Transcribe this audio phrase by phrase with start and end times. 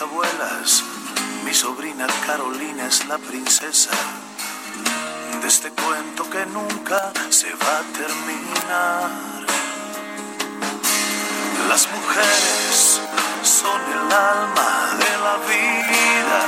[0.00, 0.82] Abuelas.
[1.44, 3.90] Mi sobrina Carolina es la princesa
[5.40, 9.10] de este cuento que nunca se va a terminar.
[11.68, 13.00] Las mujeres
[13.42, 16.40] son el alma de la vida,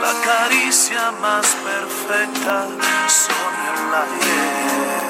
[0.00, 2.66] la caricia más perfecta
[3.08, 5.02] son el ayer.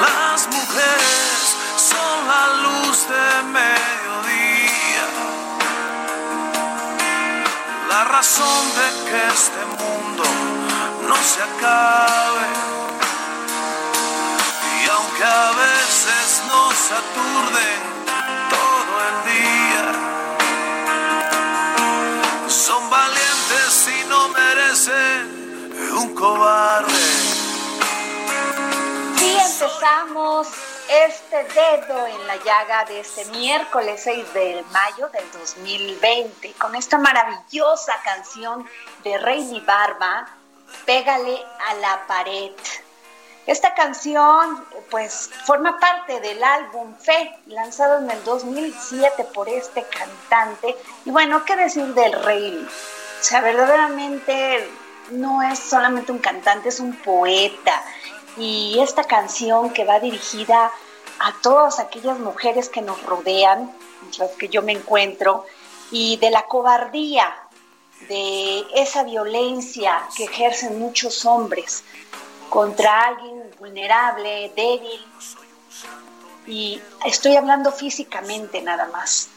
[0.00, 1.29] Las mujeres
[2.30, 5.06] la luz de mediodía,
[7.88, 10.24] la razón de que este mundo
[11.08, 12.48] no se acabe.
[14.76, 17.78] Y aunque a veces nos aturden
[18.56, 19.86] todo el día,
[22.48, 25.22] son valientes y no merecen
[26.00, 27.06] un cobarde.
[29.18, 30.46] Sí, empezamos
[30.90, 36.98] este dedo en la llaga de este miércoles 6 de mayo del 2020 con esta
[36.98, 38.68] maravillosa canción
[39.04, 40.26] de Reini Barba,
[40.86, 42.50] Pégale a la pared.
[43.46, 50.76] Esta canción pues forma parte del álbum Fe, lanzado en el 2007 por este cantante.
[51.04, 52.66] Y bueno, ¿qué decir del Rey?
[52.68, 54.68] O sea, verdaderamente
[55.10, 57.80] no es solamente un cantante, es un poeta.
[58.36, 60.72] Y esta canción que va dirigida
[61.18, 63.70] a todas aquellas mujeres que nos rodean,
[64.18, 65.44] las que yo me encuentro,
[65.90, 67.34] y de la cobardía,
[68.08, 71.84] de esa violencia que ejercen muchos hombres
[72.48, 75.06] contra alguien vulnerable, débil.
[76.46, 79.28] Y estoy hablando físicamente nada más.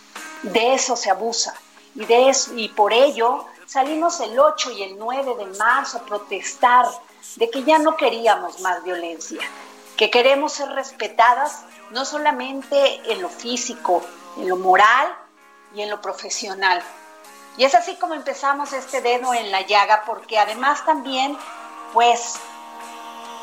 [0.42, 1.54] De eso se abusa.
[1.96, 6.06] Y, de eso, y por ello salimos el 8 y el 9 de marzo a
[6.06, 6.86] protestar
[7.36, 9.42] de que ya no queríamos más violencia,
[9.98, 14.04] que queremos ser respetadas no solamente en lo físico,
[14.38, 15.16] en lo moral
[15.76, 16.82] y en lo profesional.
[17.58, 21.38] Y es así como empezamos este dedo en la llaga, porque además también,
[21.94, 22.36] pues,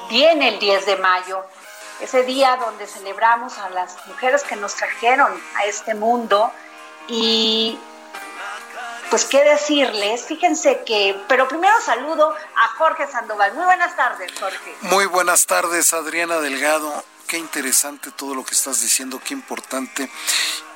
[0.08, 1.44] viene el 10 de mayo,
[2.00, 6.50] ese día donde celebramos a las mujeres que nos trajeron a este mundo
[7.06, 7.78] y
[9.10, 13.52] pues qué decirles, fíjense que, pero primero saludo a Jorge Sandoval.
[13.54, 14.74] Muy buenas tardes, Jorge.
[14.82, 17.04] Muy buenas tardes, Adriana Delgado.
[17.26, 20.10] Qué interesante todo lo que estás diciendo, qué importante.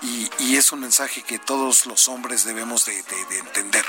[0.02, 3.84] Y, y es un mensaje que todos los hombres debemos de, de, de entender.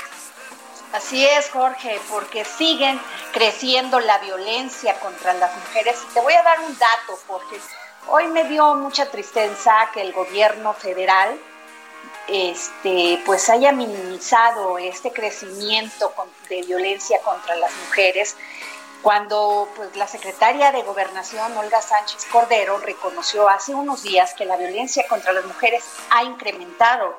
[0.92, 2.98] Así es, Jorge, porque siguen
[3.32, 5.96] creciendo la violencia contra las mujeres.
[6.08, 7.60] Y te voy a dar un dato, Jorge.
[8.08, 11.38] Hoy me dio mucha tristeza que el gobierno federal
[12.28, 16.12] este, pues haya minimizado este crecimiento
[16.48, 18.36] de violencia contra las mujeres
[19.06, 24.56] cuando pues, la secretaria de Gobernación, Olga Sánchez Cordero, reconoció hace unos días que la
[24.56, 27.16] violencia contra las mujeres ha incrementado,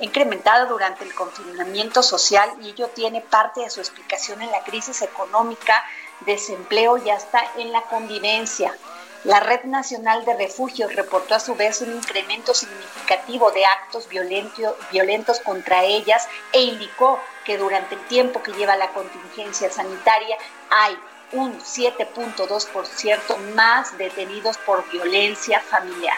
[0.00, 5.02] incrementado durante el confinamiento social y ello tiene parte de su explicación en la crisis
[5.02, 5.84] económica,
[6.26, 8.76] desempleo y hasta en la convivencia.
[9.24, 15.40] La Red Nacional de Refugios reportó a su vez un incremento significativo de actos violentos
[15.40, 20.38] contra ellas e indicó que durante el tiempo que lleva la contingencia sanitaria
[20.70, 20.98] hay
[21.32, 26.16] un 7.2% más detenidos por violencia familiar.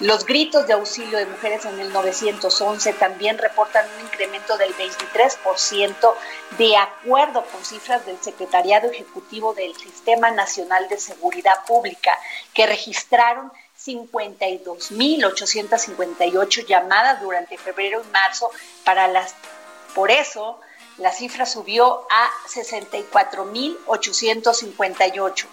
[0.00, 6.14] Los gritos de auxilio de mujeres en el 911 también reportan un incremento del 23%
[6.58, 12.18] de acuerdo con cifras del Secretariado Ejecutivo del Sistema Nacional de Seguridad Pública,
[12.52, 18.50] que registraron 52.858 llamadas durante febrero y marzo
[18.84, 19.36] para las...
[19.94, 20.58] Por eso,
[20.98, 25.46] la cifra subió a 64.858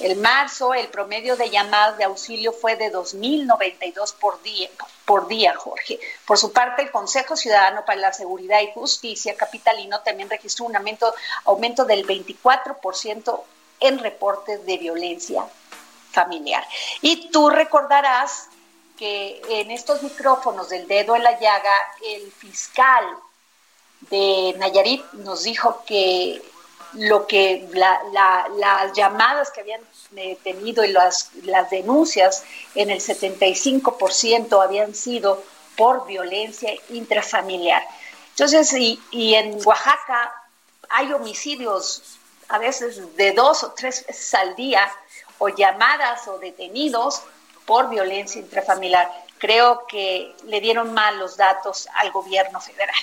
[0.00, 4.68] el marzo, el promedio de llamadas de auxilio fue de 2.092 por día,
[5.04, 5.98] por día, Jorge.
[6.26, 10.76] Por su parte, el Consejo Ciudadano para la Seguridad y Justicia capitalino también registró un
[10.76, 11.14] aumento,
[11.44, 13.42] aumento del 24%
[13.80, 15.46] en reportes de violencia
[16.10, 16.64] familiar.
[17.02, 18.48] Y tú recordarás
[18.96, 21.72] que en estos micrófonos del dedo en la llaga,
[22.02, 23.04] el fiscal
[24.10, 26.42] de Nayarit nos dijo que
[26.94, 29.80] lo que las llamadas que habían
[30.16, 32.44] eh, tenido y las, las denuncias
[32.74, 35.42] en el 75% habían sido
[35.76, 37.82] por violencia intrafamiliar.
[38.30, 40.32] Entonces, y, y en Oaxaca
[40.88, 42.18] hay homicidios
[42.48, 44.90] a veces de dos o tres veces al día,
[45.38, 47.22] o llamadas o detenidos
[47.66, 49.10] por violencia intrafamiliar.
[49.38, 52.94] Creo que le dieron mal los datos al gobierno federal.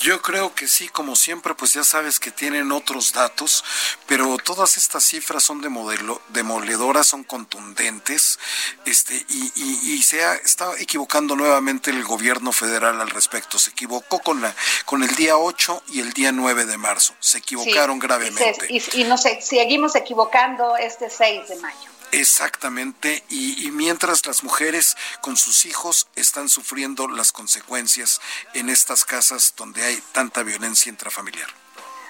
[0.00, 3.62] Yo creo que sí, como siempre, pues ya sabes que tienen otros datos,
[4.06, 8.38] pero todas estas cifras son de modelo, demoledoras, son contundentes,
[8.86, 13.58] este, y, y, se ha, está equivocando nuevamente el gobierno federal al respecto.
[13.58, 14.54] Se equivocó con la,
[14.86, 17.14] con el día 8 y el día 9 de marzo.
[17.20, 18.66] Se equivocaron gravemente.
[18.70, 21.99] Y, y, nos seguimos equivocando este 6 de mayo.
[22.12, 28.20] Exactamente, y, mientras las mujeres con sus hijos están sufriendo las consecuencias
[28.52, 31.48] en estas casas donde hay tanta violencia intrafamiliar.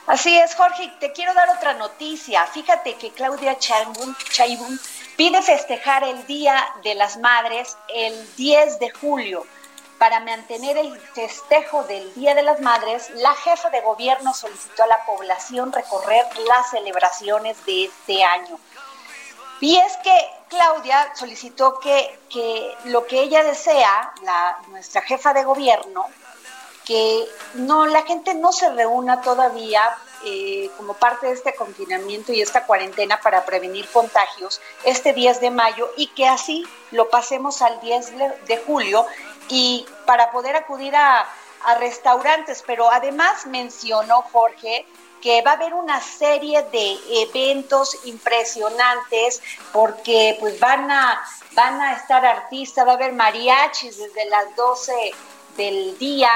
[0.06, 2.46] Así es, Jorge, te quiero dar otra noticia.
[2.46, 4.80] Fíjate que Claudia Chaibun
[5.16, 9.46] pide festejar el Día de las Madres el 10 de julio.
[9.98, 14.86] Para mantener el festejo del Día de las Madres, la jefa de gobierno solicitó a
[14.86, 18.58] la población recorrer las celebraciones de este año.
[19.60, 20.12] Y es que
[20.48, 22.18] Claudia solicitó que,
[22.86, 26.06] lo que ella desea, la, nuestra jefa de gobierno,
[26.86, 29.82] que no la gente no se reúna todavía
[30.24, 35.50] eh, como parte de este confinamiento y esta cuarentena para prevenir contagios este 10 de
[35.50, 38.12] mayo y que así lo pasemos al 10
[38.46, 39.06] de julio
[39.48, 41.26] y para poder acudir a
[41.78, 42.64] restaurantes.
[42.66, 44.86] Pero además mencionó Jorge
[45.20, 51.20] que va a haber una serie de eventos impresionantes porque pues van a
[51.52, 54.92] van a estar artistas, va a haber mariachis desde las 12
[55.56, 56.30] del día,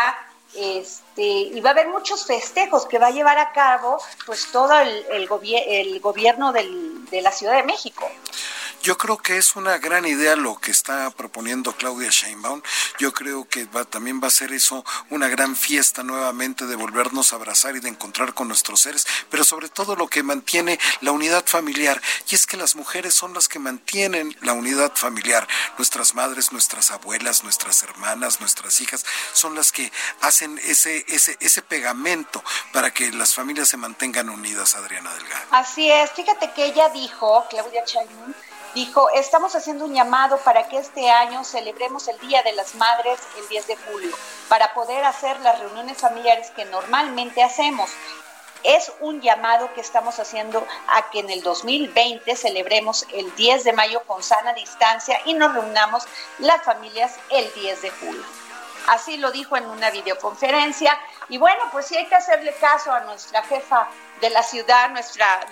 [0.54, 4.78] este, y va a haber muchos festejos que va a llevar a cabo pues todo
[4.80, 5.28] el, el,
[5.68, 8.10] el gobierno del, de la Ciudad de México.
[8.84, 12.60] Yo creo que es una gran idea lo que está proponiendo Claudia Sheinbaum.
[12.98, 17.36] Yo creo que también va a ser eso una gran fiesta nuevamente de volvernos a
[17.36, 21.46] abrazar y de encontrar con nuestros seres, pero sobre todo lo que mantiene la unidad
[21.46, 22.02] familiar.
[22.28, 25.48] Y es que las mujeres son las que mantienen la unidad familiar.
[25.78, 29.90] Nuestras madres, nuestras abuelas, nuestras hermanas, nuestras hijas son las que
[30.20, 32.42] hacen ese, ese, ese pegamento
[32.72, 35.44] para que las familias se mantengan unidas, Adriana Delgado.
[35.50, 36.10] Así es.
[36.12, 38.34] Fíjate que ella dijo, Claudia Sheinbaum,
[38.74, 43.20] dijo, estamos haciendo un llamado para que este año celebremos el Día de las Madres
[43.38, 44.16] el 10 de julio,
[44.48, 47.90] para poder hacer las reuniones familiares que normalmente hacemos.
[48.64, 53.74] Es un llamado que estamos haciendo a que en el 2020 celebremos el 10 de
[53.74, 56.04] mayo con sana distancia y nos reunamos
[56.38, 58.24] las familias el 10 de julio.
[58.88, 60.98] Así lo dijo en una videoconferencia.
[61.28, 63.88] Y bueno, pues sí hay que hacerle caso a nuestra jefa
[64.20, 65.46] de la ciudad, nuestra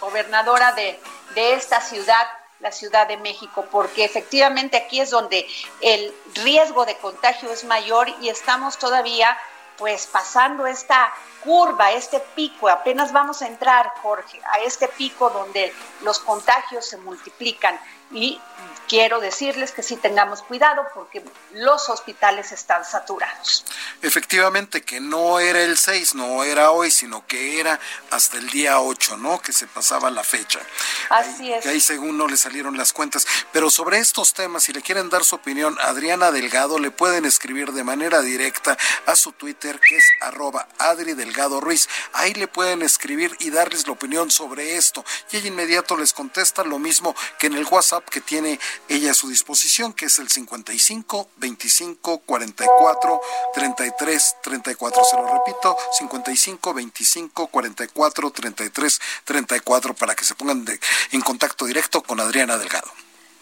[0.00, 1.00] gobernadora de,
[1.34, 2.26] de esta ciudad,
[2.60, 5.46] la Ciudad de México, porque efectivamente aquí es donde
[5.80, 9.36] el riesgo de contagio es mayor y estamos todavía
[9.76, 11.12] pues pasando esta
[11.42, 16.96] curva, este pico, apenas vamos a entrar, Jorge, a este pico donde los contagios se
[16.98, 17.78] multiplican.
[18.12, 18.40] Y
[18.88, 23.64] quiero decirles que sí tengamos cuidado porque los hospitales están saturados.
[24.02, 27.80] Efectivamente, que no era el 6, no era hoy, sino que era
[28.10, 29.40] hasta el día 8, ¿no?
[29.40, 30.60] Que se pasaba la fecha.
[31.08, 31.62] Así es.
[31.62, 33.26] Que ahí según no le salieron las cuentas.
[33.52, 37.72] Pero sobre estos temas, si le quieren dar su opinión, Adriana Delgado le pueden escribir
[37.72, 41.88] de manera directa a su Twitter, que es arroba Adri Delgado Ruiz.
[42.12, 45.04] Ahí le pueden escribir y darles la opinión sobre esto.
[45.30, 48.58] Y ella inmediato les contesta lo mismo que en el WhatsApp que tiene
[48.88, 53.20] ella a su disposición, que es el 55 25 44
[53.54, 55.04] 33 34.
[55.04, 60.64] Se lo repito, 55 25 44 33 34 para que se pongan
[61.12, 62.90] en contacto directo con Adriana Delgado.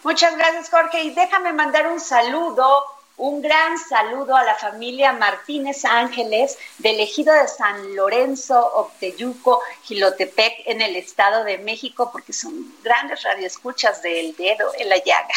[0.03, 1.03] Muchas gracias, Jorge.
[1.03, 2.83] Y déjame mandar un saludo
[3.17, 10.63] un gran saludo a la familia Martínez Ángeles del ejido de San Lorenzo, Octeyuco, Gilotepec,
[10.65, 15.35] en el Estado de México, porque son grandes radioescuchas del dedo en la llaga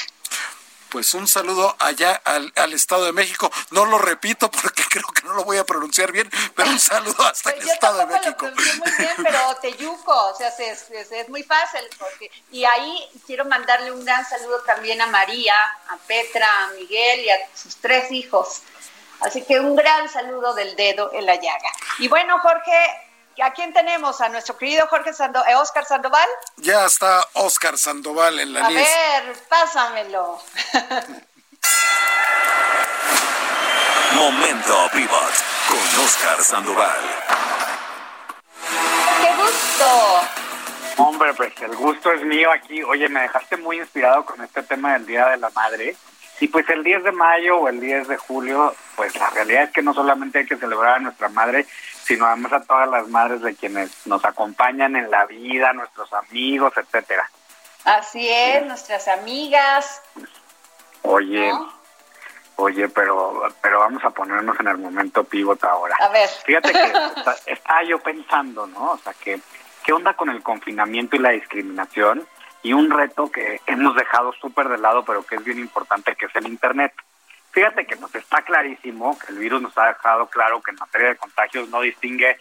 [0.90, 3.50] pues un saludo allá al, Estado de México.
[3.70, 7.22] No lo repito porque creo que no lo voy a pronunciar bien, pero un saludo
[7.24, 8.46] hasta el Estado de México.
[8.46, 11.80] Lo muy bien, pero Teyuco, o sea, es, es, muy fácil.
[11.98, 15.54] Porque, y ahí quiero mandarle un gran saludo también a María,
[15.88, 18.62] a Petra, a Miguel y a sus tres hijos.
[19.20, 21.70] Así que un gran saludo del dedo en la llaga.
[21.98, 23.05] Y bueno, Jorge,
[23.42, 24.20] ¿A quién tenemos?
[24.22, 26.26] ¿A nuestro querido Jorge Sandoval, eh, Oscar Sandoval?
[26.56, 28.82] Ya está Oscar Sandoval en la lista.
[28.82, 30.40] A ver, pásamelo.
[34.14, 35.34] Momento Pivot
[35.68, 37.00] con Oscar Sandoval.
[39.20, 40.20] ¡Qué gusto!
[40.96, 42.82] Hombre, pues el gusto es mío aquí.
[42.84, 45.94] Oye, me dejaste muy inspirado con este tema del Día de la Madre.
[46.40, 49.72] Y pues el 10 de mayo o el 10 de julio, pues la realidad es
[49.72, 51.66] que no solamente hay que celebrar a nuestra madre,
[52.06, 56.72] sino además a todas las madres de quienes nos acompañan en la vida, nuestros amigos,
[56.76, 57.28] etcétera.
[57.84, 60.02] Así es, nuestras amigas.
[61.02, 61.52] Oye,
[62.56, 65.96] oye, pero pero vamos a ponernos en el momento pivot ahora.
[66.00, 66.28] A ver.
[66.44, 66.92] Fíjate que
[67.52, 68.92] estaba yo pensando, ¿no?
[68.92, 69.40] O sea, que
[69.84, 72.26] qué onda con el confinamiento y la discriminación
[72.62, 76.26] y un reto que hemos dejado súper de lado, pero que es bien importante, que
[76.26, 76.92] es el Internet.
[77.56, 81.08] Fíjate que nos está clarísimo que el virus nos ha dejado claro que en materia
[81.08, 82.36] de contagios no distingue,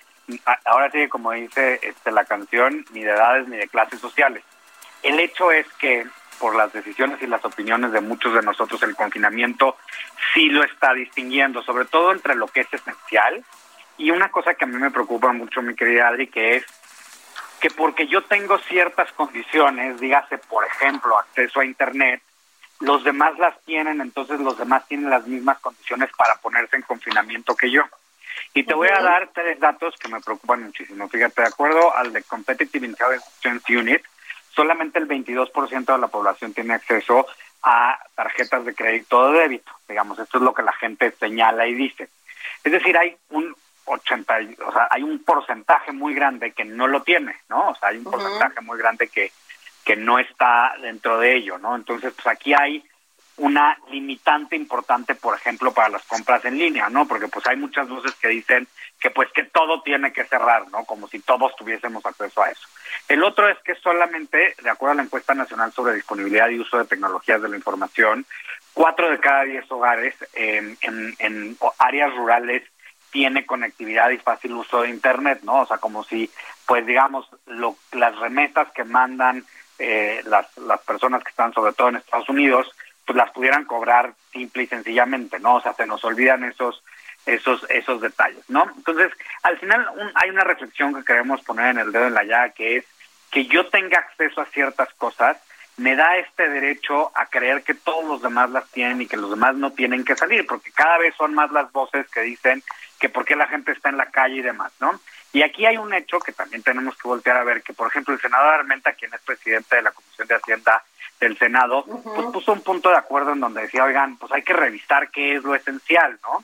[0.65, 4.43] ahora sí, como dice este, la canción, ni de edades ni de clases sociales.
[5.03, 6.05] El hecho es que
[6.37, 9.77] por las decisiones y las opiniones de muchos de nosotros el confinamiento
[10.33, 13.41] sí lo está distinguiendo, sobre todo entre lo que es esencial
[13.97, 16.65] y una cosa que a mí me preocupa mucho, mi querida Adri, que es
[17.61, 22.21] que porque yo tengo ciertas condiciones, dígase, por ejemplo, acceso a Internet,
[22.79, 27.55] los demás las tienen, entonces los demás tienen las mismas condiciones para ponerse en confinamiento
[27.55, 27.83] que yo.
[28.53, 31.07] Y te voy a dar tres datos que me preocupan muchísimo.
[31.07, 34.01] Fíjate, de acuerdo al de Competitive Intelligence Unit,
[34.49, 37.27] solamente el 22% de la población tiene acceso
[37.63, 39.71] a tarjetas de crédito o de débito.
[39.87, 42.09] Digamos, esto es lo que la gente señala y dice.
[42.63, 43.55] Es decir, hay un
[43.85, 47.69] 80, o sea, hay un porcentaje muy grande que no lo tiene, ¿no?
[47.69, 49.31] O sea, hay un porcentaje muy grande que,
[49.85, 51.75] que no está dentro de ello, ¿no?
[51.75, 52.83] Entonces, pues aquí hay
[53.37, 57.05] una limitante importante, por ejemplo, para las compras en línea, ¿no?
[57.07, 58.67] Porque pues hay muchas voces que dicen
[58.99, 60.85] que pues que todo tiene que cerrar, ¿no?
[60.85, 62.67] Como si todos tuviésemos acceso a eso.
[63.09, 66.77] El otro es que solamente, de acuerdo a la encuesta nacional sobre disponibilidad y uso
[66.77, 68.25] de tecnologías de la información,
[68.73, 72.63] cuatro de cada diez hogares en, áreas rurales
[73.11, 75.61] tiene conectividad y fácil uso de Internet, ¿no?
[75.61, 76.29] O sea, como si,
[76.65, 79.45] pues digamos, lo, las remesas que mandan
[79.79, 82.73] eh, las, las personas que están sobre todo en Estados Unidos,
[83.05, 85.55] pues las pudieran cobrar simple y sencillamente, ¿no?
[85.55, 86.83] O sea, se nos olvidan esos
[87.25, 88.71] esos esos detalles, ¿no?
[88.75, 89.11] Entonces,
[89.43, 92.77] al final hay una reflexión que queremos poner en el dedo en la llaga, que
[92.77, 92.85] es
[93.31, 95.37] que yo tenga acceso a ciertas cosas
[95.77, 99.29] me da este derecho a creer que todos los demás las tienen y que los
[99.29, 102.63] demás no tienen que salir, porque cada vez son más las voces que dicen
[102.99, 104.99] que por qué la gente está en la calle y demás, ¿no?
[105.35, 108.13] Y aquí hay un hecho que también tenemos que voltear a ver, que por ejemplo
[108.13, 110.81] el senador Armenta, quien es presidente de la Comisión de Hacienda
[111.19, 114.53] del Senado, pues puso un punto de acuerdo en donde decía, oigan, pues hay que
[114.53, 116.41] revisar qué es lo esencial, ¿no?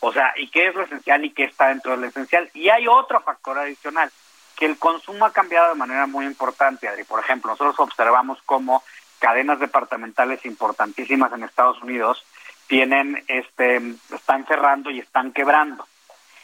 [0.00, 2.50] O sea, y qué es lo esencial y qué está dentro de lo esencial.
[2.52, 4.10] Y hay otro factor adicional,
[4.56, 7.04] que el consumo ha cambiado de manera muy importante, Adri.
[7.04, 8.82] Por ejemplo, nosotros observamos cómo
[9.20, 12.26] cadenas departamentales importantísimas en Estados Unidos
[12.66, 13.80] tienen este
[14.12, 15.86] están cerrando y están quebrando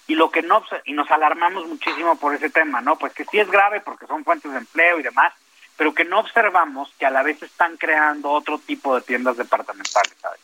[0.07, 3.39] y lo que no y nos alarmamos muchísimo por ese tema no pues que sí
[3.39, 5.33] es grave porque son fuentes de empleo y demás
[5.77, 10.15] pero que no observamos que a la vez están creando otro tipo de tiendas departamentales
[10.21, 10.41] ¿sabes?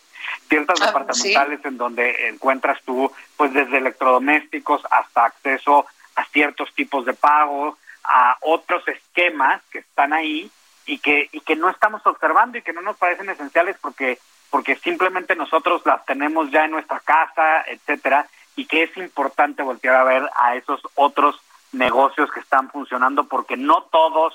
[0.48, 7.04] tiendas ah, departamentales en donde encuentras tú pues desde electrodomésticos hasta acceso a ciertos tipos
[7.04, 10.50] de pago a otros esquemas que están ahí
[10.86, 14.18] y que, y que no estamos observando y que no nos parecen esenciales porque,
[14.50, 18.26] porque simplemente nosotros las tenemos ya en nuestra casa, etcétera,
[18.58, 23.56] y que es importante voltear a ver a esos otros negocios que están funcionando porque
[23.56, 24.34] no todos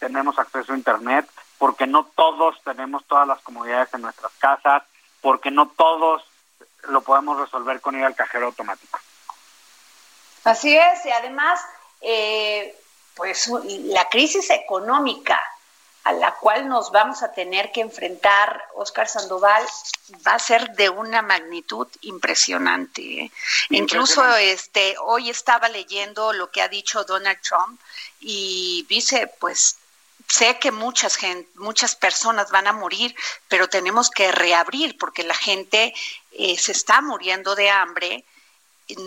[0.00, 1.24] tenemos acceso a internet,
[1.56, 4.82] porque no todos tenemos todas las comodidades en nuestras casas,
[5.20, 6.24] porque no todos
[6.88, 8.98] lo podemos resolver con ir al cajero automático.
[10.42, 11.64] Así es, y además,
[12.00, 12.76] eh,
[13.14, 15.40] pues la crisis económica
[16.04, 19.64] a la cual nos vamos a tener que enfrentar, Oscar Sandoval,
[20.26, 23.02] va a ser de una magnitud impresionante.
[23.02, 23.30] ¿eh?
[23.70, 27.80] Incluso este, hoy estaba leyendo lo que ha dicho Donald Trump
[28.20, 29.78] y dice, pues
[30.28, 33.14] sé que muchas gente, muchas personas van a morir,
[33.48, 35.94] pero tenemos que reabrir porque la gente
[36.32, 38.24] eh, se está muriendo de hambre,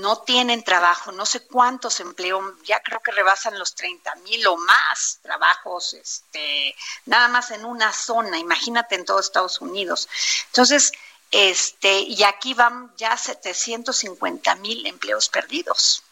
[0.01, 4.57] no tienen trabajo, no sé cuántos empleos, ya creo que rebasan los 30 mil o
[4.57, 10.10] más trabajos, este, nada más en una zona, imagínate en todo Estados Unidos.
[10.48, 10.91] Entonces,
[11.31, 16.03] este, y aquí van ya 750 mil empleos perdidos.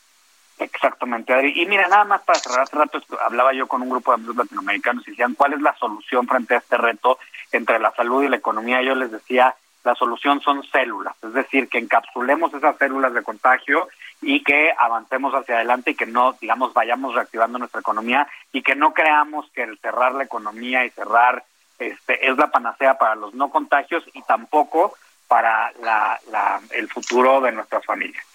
[0.57, 1.62] Exactamente, Adri.
[1.62, 4.38] Y mira, nada más para cerrar, hace rato hablaba yo con un grupo de amigos
[4.38, 7.19] latinoamericanos y decían, ¿cuál es la solución frente a este reto
[7.51, 8.81] entre la salud y la economía?
[8.81, 9.55] Yo les decía,
[9.86, 13.88] la solución son células, es decir, que encapsulemos esas células de contagio
[14.22, 18.75] y que avancemos hacia adelante y que no, digamos, vayamos reactivando nuestra economía y que
[18.75, 21.44] no creamos que el cerrar la economía y cerrar
[21.77, 24.96] este es la panacea para los no contagios y tampoco
[25.27, 28.25] para la, la, el futuro de nuestras familias.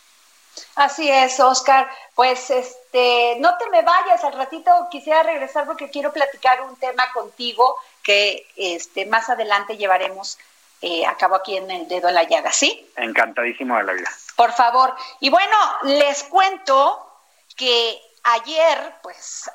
[0.77, 1.89] Así es, Oscar.
[2.15, 7.11] Pues este, no te me vayas, al ratito quisiera regresar porque quiero platicar un tema
[7.13, 10.39] contigo que este más adelante llevaremos
[10.83, 12.91] eh, a cabo aquí en el dedo en la llaga, ¿sí?
[12.97, 14.11] Encantadísimo de la vida.
[14.37, 14.95] Por favor.
[15.21, 17.07] Y bueno, les cuento
[17.57, 19.51] que ayer, pues,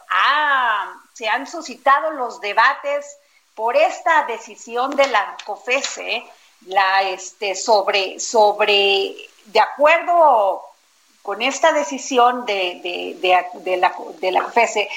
[1.14, 3.18] se han suscitado los debates
[3.56, 6.24] por esta decisión de la COFESE,
[6.68, 9.16] la este sobre sobre
[9.46, 10.64] de acuerdo
[11.22, 14.88] con esta decisión de, de, la, de la FESE,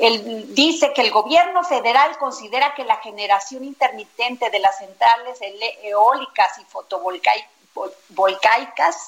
[0.00, 5.38] él dice que el gobierno federal considera que la generación intermitente de las centrales
[5.82, 7.48] eólicas y fotovoltaicas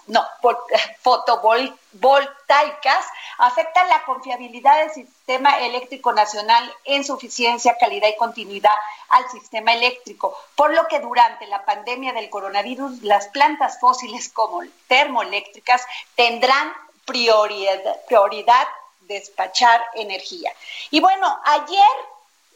[0.07, 0.25] no,
[1.01, 3.07] fotovoltaicas
[3.39, 8.75] afectan la confiabilidad del sistema eléctrico nacional en su eficiencia, calidad y continuidad
[9.11, 14.61] al sistema eléctrico, por lo que durante la pandemia del coronavirus las plantas fósiles como
[14.89, 16.73] termoeléctricas tendrán
[17.07, 18.67] prioridad, prioridad
[19.15, 20.53] despachar energía.
[20.91, 21.91] Y bueno, ayer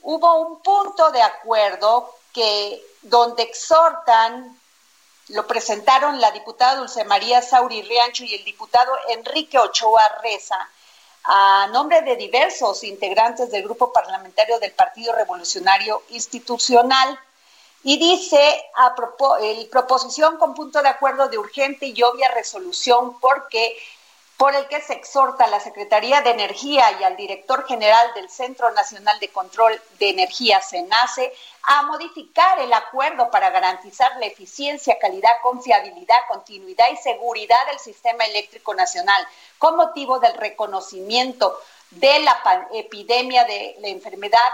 [0.03, 4.59] hubo un punto de acuerdo que donde exhortan
[5.29, 10.69] lo presentaron la diputada Dulce María Sauri Riancho y el diputado Enrique Ochoa Reza
[11.25, 17.19] a nombre de diversos integrantes del grupo parlamentario del Partido Revolucionario Institucional.
[17.83, 18.65] Y dice,
[19.43, 23.77] el proposición con punto de acuerdo de urgente y obvia resolución porque
[24.37, 28.29] por el que se exhorta a la Secretaría de Energía y al director general del
[28.29, 34.99] Centro Nacional de Control de Energía, SENACE, a modificar el acuerdo para garantizar la eficiencia,
[34.99, 39.27] calidad, confiabilidad, continuidad y seguridad del sistema eléctrico nacional
[39.59, 41.59] con motivo del reconocimiento
[41.91, 44.51] de la epidemia de la enfermedad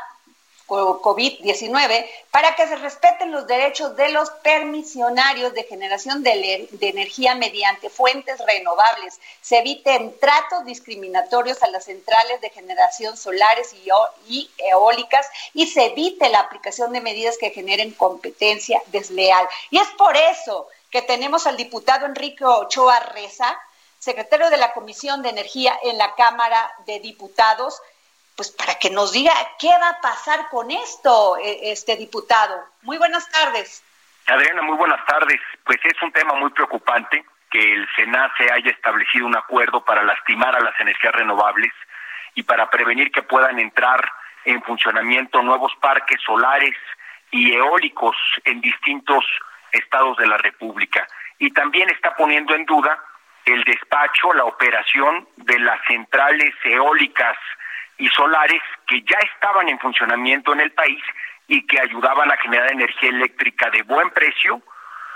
[0.71, 7.91] COVID-19 para que se respeten los derechos de los permisionarios de generación de, energía mediante
[7.91, 13.89] fuentes renovables, se eviten tratos discriminatorios a las centrales de generación solares y,
[14.29, 19.47] y eólicas y se evite la aplicación de medidas que generen competencia desleal.
[19.71, 23.59] Y es por eso que tenemos al diputado Enrique Ochoa Reza,
[23.99, 27.81] secretario de la Comisión de Energía en la Cámara de Diputados,
[28.37, 32.65] pues para que nos diga qué va a pasar con esto, e, este diputado.
[32.83, 33.85] Muy buenas tardes.
[34.27, 35.41] Adriana, muy buenas tardes.
[35.65, 40.55] Pues es un tema muy preocupante que el SENACE haya establecido un acuerdo para lastimar
[40.55, 41.73] a las energías renovables
[42.35, 44.01] y para prevenir que puedan entrar
[44.45, 46.75] en funcionamiento nuevos parques solares
[47.31, 49.25] y eólicos en distintos
[49.73, 51.07] estados de la República.
[51.39, 53.03] Y también está poniendo en duda
[53.45, 57.37] el despacho, la operación de las centrales eólicas
[58.01, 61.03] y solares que ya estaban en funcionamiento en el país
[61.47, 64.63] y que ayudaban a generar energía eléctrica de buen precio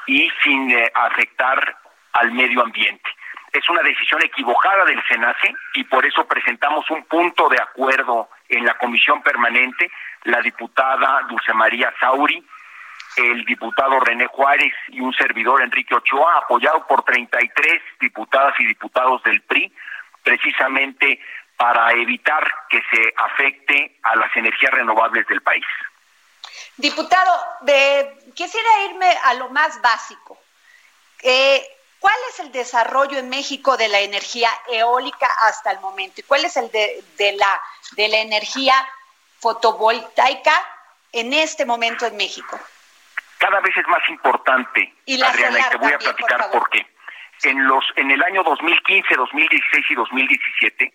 [0.06, 1.78] y sin eh, afectar
[2.12, 3.08] al medio ambiente.
[3.52, 8.64] Es una decisión equivocada del SENACE y por eso presentamos un punto de acuerdo en
[8.66, 9.90] la comisión permanente,
[10.24, 12.44] la diputada Dulce María Sauri,
[13.16, 19.22] el diputado René Juárez y un servidor Enrique Ochoa, apoyado por 33 diputadas y diputados
[19.22, 19.72] del PRI,
[20.22, 21.20] precisamente
[21.56, 25.64] para evitar que se afecte a las energías renovables del país.
[26.76, 27.32] Diputado,
[28.34, 30.38] quisiera irme a lo más básico.
[31.22, 31.64] Eh,
[32.00, 36.20] ¿Cuál es el desarrollo en México de la energía eólica hasta el momento?
[36.20, 37.62] ¿Y cuál es el de, la,
[37.92, 38.74] de la energía
[39.38, 40.52] fotovoltaica
[41.12, 42.60] en este momento en México?
[43.38, 46.86] Cada vez es más importante, y Adriana, y te voy a platicar por, qué.
[47.44, 50.94] En, los, en el año 2015, 2016 y 2017,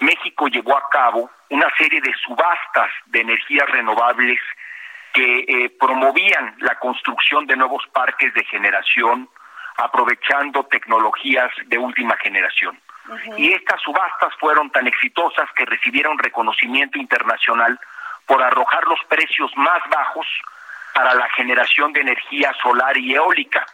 [0.00, 4.40] México llevó a cabo una serie de subastas de energías renovables
[5.12, 9.28] que eh, promovían la construcción de nuevos parques de generación,
[9.76, 12.78] aprovechando tecnologías de última generación.
[13.36, 17.78] Y estas subastas fueron tan exitosas que recibieron reconocimiento internacional
[18.26, 20.26] por arrojar los precios más bajos
[20.94, 23.66] para la generación de energía solar y eólica.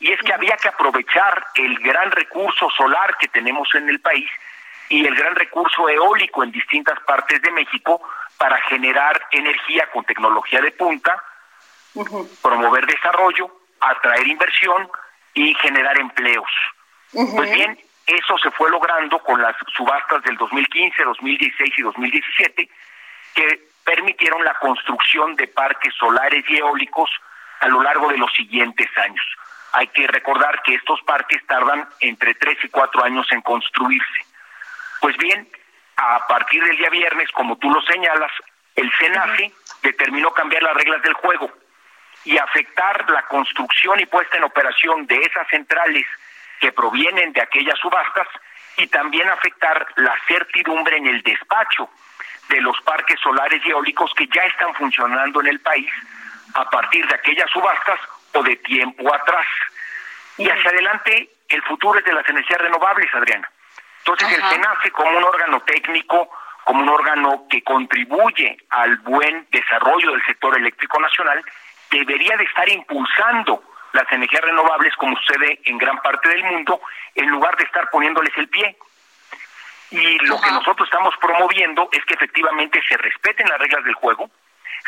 [0.00, 4.28] Y es que había que aprovechar el gran recurso solar que tenemos en el país
[4.88, 8.00] y el gran recurso eólico en distintas partes de México
[8.36, 11.22] para generar energía con tecnología de punta,
[12.42, 14.88] promover desarrollo, atraer inversión
[15.32, 16.50] y generar empleos.
[17.12, 22.70] Pues bien, eso se fue logrando con las subastas del 2015, 2016 y 2017,
[23.34, 27.10] que permitieron la construcción de parques solares y eólicos
[27.60, 29.24] a lo largo de los siguientes años.
[29.72, 34.33] Hay que recordar que estos parques tardan entre tres y cuatro años en construirse.
[35.04, 35.46] Pues bien,
[35.96, 38.32] a partir del día viernes, como tú lo señalas,
[38.74, 41.52] el SENACE determinó cambiar las reglas del juego
[42.24, 46.06] y afectar la construcción y puesta en operación de esas centrales
[46.58, 48.26] que provienen de aquellas subastas
[48.78, 51.90] y también afectar la certidumbre en el despacho
[52.48, 55.92] de los parques solares y eólicos que ya están funcionando en el país
[56.54, 58.00] a partir de aquellas subastas
[58.32, 59.46] o de tiempo atrás.
[60.38, 63.50] Y hacia adelante el futuro es de las energías renovables, Adriana.
[64.06, 66.28] Entonces el SENACE como un órgano técnico,
[66.64, 71.42] como un órgano que contribuye al buen desarrollo del sector eléctrico nacional,
[71.90, 73.62] debería de estar impulsando
[73.92, 76.82] las energías renovables como sucede en gran parte del mundo,
[77.14, 78.76] en lugar de estar poniéndoles el pie.
[79.90, 84.28] Y lo que nosotros estamos promoviendo es que efectivamente se respeten las reglas del juego,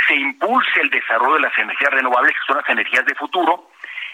[0.07, 3.71] se impulse el desarrollo de las energías renovables, que son las energías de futuro,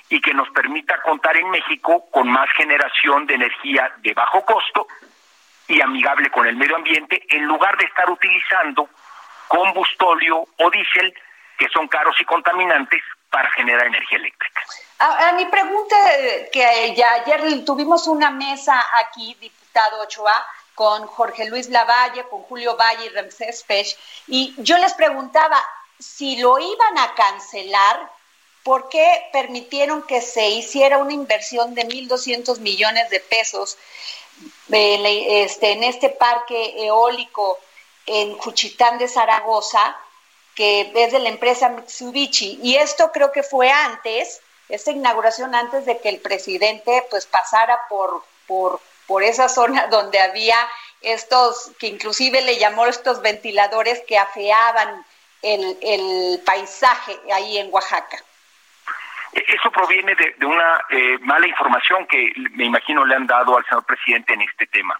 [0.09, 4.87] y que nos permita contar en México con más generación de energía de bajo costo
[5.69, 8.89] y amigable con el medio ambiente, en lugar de estar utilizando
[9.49, 11.15] combustóleo o diésel
[11.59, 14.61] que son caros y contaminantes para generar energía eléctrica.
[14.99, 15.97] A, mi pregunta,
[16.53, 22.77] que ya ayer tuvimos una mesa aquí, diputado Ochoa, con Jorge Luis Lavalle, con Julio
[22.77, 25.57] Valle y Ramsés Pech, y yo les preguntaba
[25.99, 28.11] si lo iban a cancelar,
[28.65, 33.77] ¿por qué permitieron que se hiciera una inversión de 1.200 millones de pesos
[34.71, 37.59] este, en este parque eólico
[38.07, 39.97] en Juchitán de Zaragoza?
[40.55, 42.59] que es de la empresa Mitsubishi.
[42.63, 47.81] Y esto creo que fue antes, esta inauguración antes de que el presidente pues pasara
[47.89, 50.57] por, por, por esa zona donde había
[51.01, 55.05] estos, que inclusive le llamó estos ventiladores que afeaban
[55.43, 58.23] el, el paisaje ahí en Oaxaca.
[59.33, 63.85] Eso proviene de, una eh, mala información que me imagino le han dado al señor
[63.85, 64.99] presidente en este tema.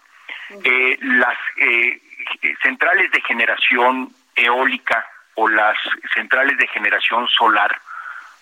[0.63, 2.01] Eh, las eh,
[2.61, 5.77] centrales de generación eólica o las
[6.13, 7.79] centrales de generación solar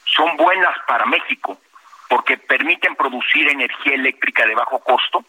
[0.05, 1.59] son buenas para México
[2.07, 5.23] porque permiten producir energía eléctrica de bajo costo,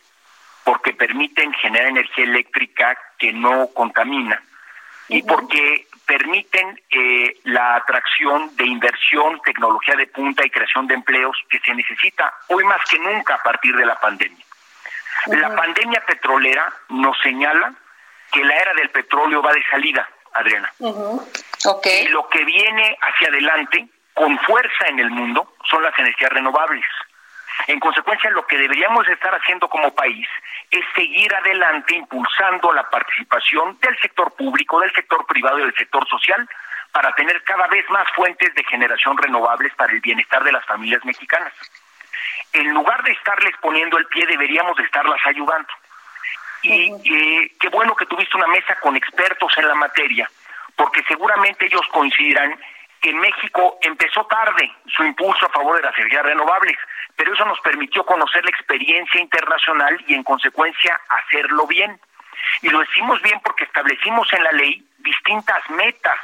[0.64, 4.42] porque permiten generar energía eléctrica que no contamina
[5.08, 11.36] y porque permiten eh, la atracción de inversión, tecnología de punta y creación de empleos
[11.48, 14.44] que se necesita hoy más que nunca a partir de la pandemia.
[15.26, 17.72] La pandemia petrolera nos señala
[18.32, 20.72] que la era del petróleo va de salida Adriana.
[20.78, 26.84] Y lo que viene hacia adelante con fuerza en el mundo son las energías renovables.
[27.66, 30.26] En consecuencia, lo que deberíamos estar haciendo como país
[30.70, 36.06] es seguir adelante impulsando la participación del sector público, del sector privado y del sector
[36.08, 36.48] social
[36.92, 41.04] para tener cada vez más fuentes de generación renovables para el bienestar de las familias
[41.04, 41.52] mexicanas.
[42.52, 45.68] En lugar de estarles poniendo el pie, deberíamos de estarlas ayudando.
[46.62, 50.30] Y qué bueno que tuviste una mesa con expertos en la materia,
[50.76, 52.56] porque seguramente ellos coincidirán
[53.00, 56.76] que México empezó tarde su impulso a favor de las energías renovables,
[57.16, 62.00] pero eso nos permitió conocer la experiencia internacional y en consecuencia hacerlo bien.
[62.62, 66.18] Y lo decimos bien porque establecimos en la ley distintas metas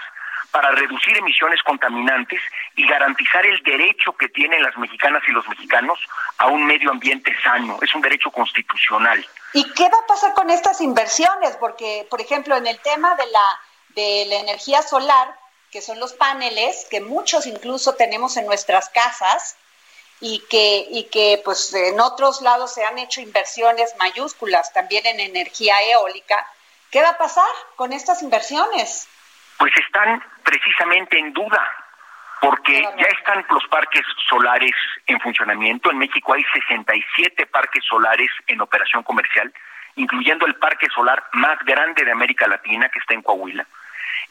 [0.51, 2.41] para reducir emisiones contaminantes
[2.75, 5.99] y garantizar el derecho que tienen las mexicanas y los mexicanos
[6.39, 7.79] a un medio ambiente sano.
[7.83, 9.25] Es un derecho constitucional.
[9.53, 11.57] ¿Y qué va a pasar con estas inversiones?
[11.57, 15.35] Porque, por ejemplo, en el tema de la, de la energía solar,
[15.71, 19.57] que son los paneles, que muchos incluso tenemos en nuestras casas,
[20.21, 25.21] y que, y que pues en otros lados se han hecho inversiones mayúsculas también en
[25.21, 26.47] energía eólica.
[26.91, 29.09] ¿Qué va a pasar con estas inversiones?
[29.59, 31.63] Pues están precisamente en duda,
[32.41, 34.75] porque ya están los parques solares
[35.07, 35.91] en funcionamiento.
[35.91, 39.53] En México hay 67 parques solares en operación comercial,
[39.97, 43.67] incluyendo el parque solar más grande de América Latina, que está en Coahuila.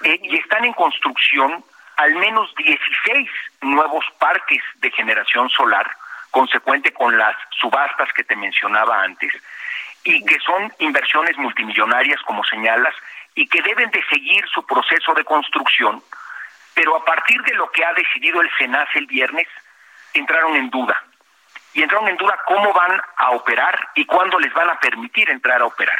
[0.03, 1.63] Eh, y están en construcción
[1.97, 3.29] al menos 16
[3.61, 5.89] nuevos parques de generación solar,
[6.31, 9.33] consecuente con las subastas que te mencionaba antes,
[10.03, 12.93] y que son inversiones multimillonarias, como señalas,
[13.35, 16.01] y que deben de seguir su proceso de construcción,
[16.73, 19.47] pero a partir de lo que ha decidido el SENAS el viernes,
[20.13, 21.03] entraron en duda.
[21.73, 25.61] Y entraron en duda cómo van a operar y cuándo les van a permitir entrar
[25.61, 25.97] a operar.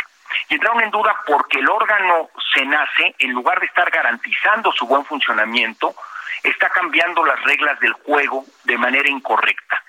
[0.50, 5.06] Y entraron en duda porque el órgano SENACE, en lugar de estar garantizando su buen
[5.06, 5.96] funcionamiento,
[6.44, 9.82] está cambiando las reglas del juego de manera incorrecta.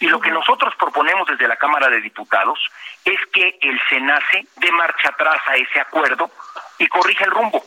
[0.00, 2.58] Y lo que nosotros proponemos desde la Cámara de Diputados
[3.04, 6.30] es que el SENACE dé marcha atrás a ese acuerdo
[6.78, 7.64] y corrija el rumbo.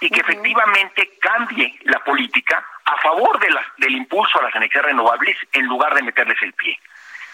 [0.00, 3.48] Y que efectivamente cambie la política a favor de
[3.78, 6.78] del impulso a las energías renovables en lugar de meterles el pie.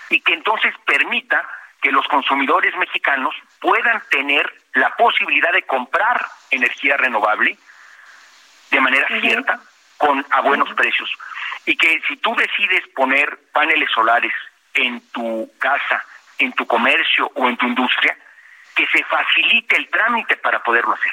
[0.09, 1.47] Y que entonces permita
[1.81, 7.57] que los consumidores mexicanos puedan tener la posibilidad de comprar energía renovable
[8.71, 9.61] de manera cierta,
[9.97, 11.11] con a buenos precios.
[11.65, 14.33] Y que si tú decides poner paneles solares
[14.75, 16.05] en tu casa,
[16.39, 18.17] en tu comercio o en tu industria,
[18.75, 21.13] que se facilite el trámite para poderlo hacer.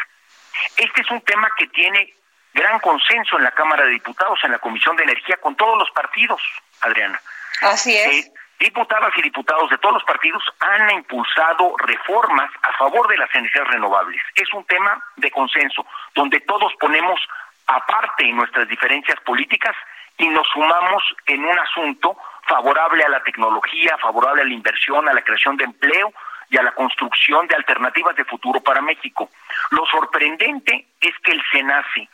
[0.76, 2.14] Este es un tema que tiene
[2.54, 5.90] gran consenso en la Cámara de Diputados, en la Comisión de Energía, con todos los
[5.92, 6.42] partidos,
[6.82, 7.20] Adriana.
[7.62, 8.28] Así es.
[8.28, 13.34] Eh, diputadas y diputados de todos los partidos han impulsado reformas a favor de las
[13.36, 14.22] energías renovables.
[14.36, 15.86] Es un tema de consenso,
[16.16, 17.20] donde todos ponemos
[17.68, 19.76] aparte nuestras diferencias políticas
[20.18, 25.14] y nos sumamos en un asunto favorable a la tecnología, favorable a la inversión, a
[25.14, 26.14] la creación de empleo
[26.50, 29.30] y a la construcción de alternativas de futuro para México.
[29.72, 32.10] Lo sorprendente es que el SENACE,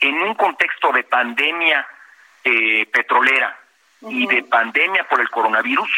[0.00, 1.86] en un contexto de pandemia
[2.44, 3.56] eh, petrolera
[4.02, 5.90] y de pandemia por el coronavirus,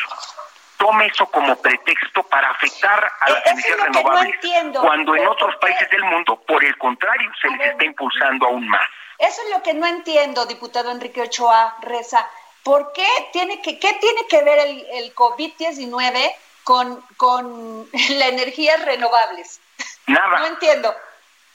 [0.77, 4.37] tome eso como pretexto para afectar a las energías renovables,
[4.81, 8.88] cuando en otros países del mundo, por el contrario, se les está impulsando aún más.
[9.19, 12.29] Eso es lo que no entiendo, diputado Enrique Ochoa Reza.
[12.65, 16.35] ¿Por qué tiene que, qué tiene que ver el, el COVID-19
[16.65, 19.61] con, con las energías renovables?
[20.07, 20.41] Nada.
[20.41, 20.95] No entiendo.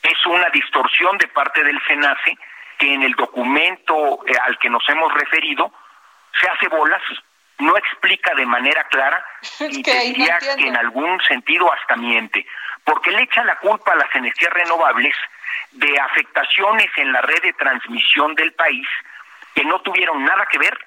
[0.03, 2.37] Es una distorsión de parte del SENACE
[2.77, 5.71] que en el documento eh, al que nos hemos referido
[6.39, 7.01] se hace bolas
[7.59, 9.25] no explica de manera clara
[9.59, 12.45] y te diría que en algún sentido hasta miente,
[12.83, 15.15] porque le echa la culpa a las energías renovables
[15.71, 18.87] de afectaciones en la red de transmisión del país
[19.53, 20.77] que no tuvieron nada que ver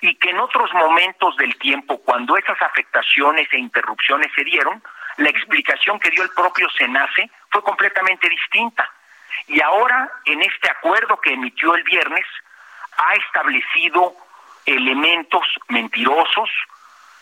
[0.00, 4.82] y que en otros momentos del tiempo, cuando esas afectaciones e interrupciones se dieron,
[5.18, 8.90] la explicación que dio el propio SENACE fue completamente distinta.
[9.46, 12.24] Y ahora, en este acuerdo que emitió el viernes,
[12.96, 14.16] ha establecido
[14.66, 16.50] elementos mentirosos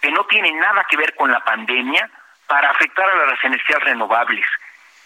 [0.00, 2.08] que no tienen nada que ver con la pandemia
[2.46, 4.46] para afectar a las energías renovables.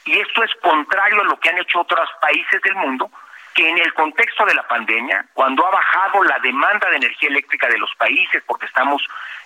[0.04, 3.10] Y esto es contrario a lo que han hecho otros países del mundo,
[3.54, 7.68] que en el contexto de la pandemia, cuando ha bajado la demanda de energía eléctrica
[7.68, 9.02] de los países, porque estamos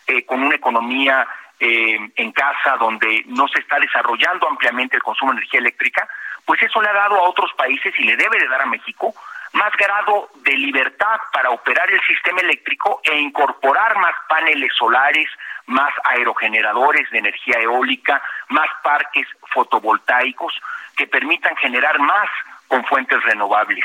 [0.06, 1.26] eh, con una economía
[1.58, 6.08] eh, en casa donde no se está desarrollando ampliamente el consumo de energía eléctrica,
[6.44, 9.14] pues eso le ha dado a otros países y le debe de dar a México
[9.56, 15.28] más grado de libertad para operar el sistema eléctrico e incorporar más paneles solares,
[15.66, 20.52] más aerogeneradores de energía eólica, más parques fotovoltaicos
[20.94, 22.28] que permitan generar más
[22.68, 23.84] con fuentes renovables.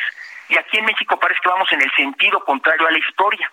[0.49, 3.49] Y aquí en México parece que vamos en el sentido contrario a la historia.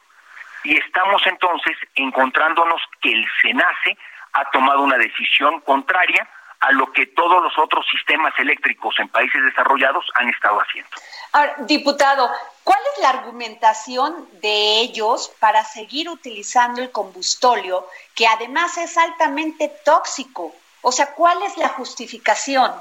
[0.65, 3.97] Y estamos entonces encontrándonos que el SENACE
[4.33, 6.29] ha tomado una decisión contraria
[6.61, 10.91] a lo que todos los otros sistemas eléctricos en países desarrollados han estado haciendo.
[11.33, 12.31] Ahora, diputado,
[12.65, 19.69] ¿cuál es la argumentación de ellos para seguir utilizando el combustóleo, que además es altamente
[19.85, 20.55] tóxico?
[20.83, 22.73] O sea, ¿cuál es la justificación?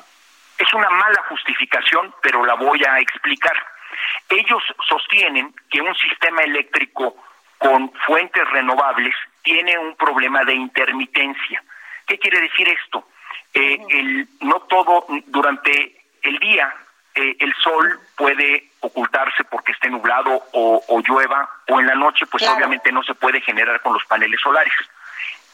[0.57, 3.55] Es una mala justificación, pero la voy a explicar.
[4.29, 7.15] Ellos sostienen que un sistema eléctrico
[7.57, 11.63] con fuentes renovables tiene un problema de intermitencia.
[12.05, 13.07] ¿Qué quiere decir esto?
[13.53, 16.73] Eh, el, no todo, durante el día
[17.17, 22.47] eh, el sol puede ocultarse porque esté nublado o, llueva, o en la noche pues
[22.47, 24.73] obviamente no se puede generar con los paneles solares.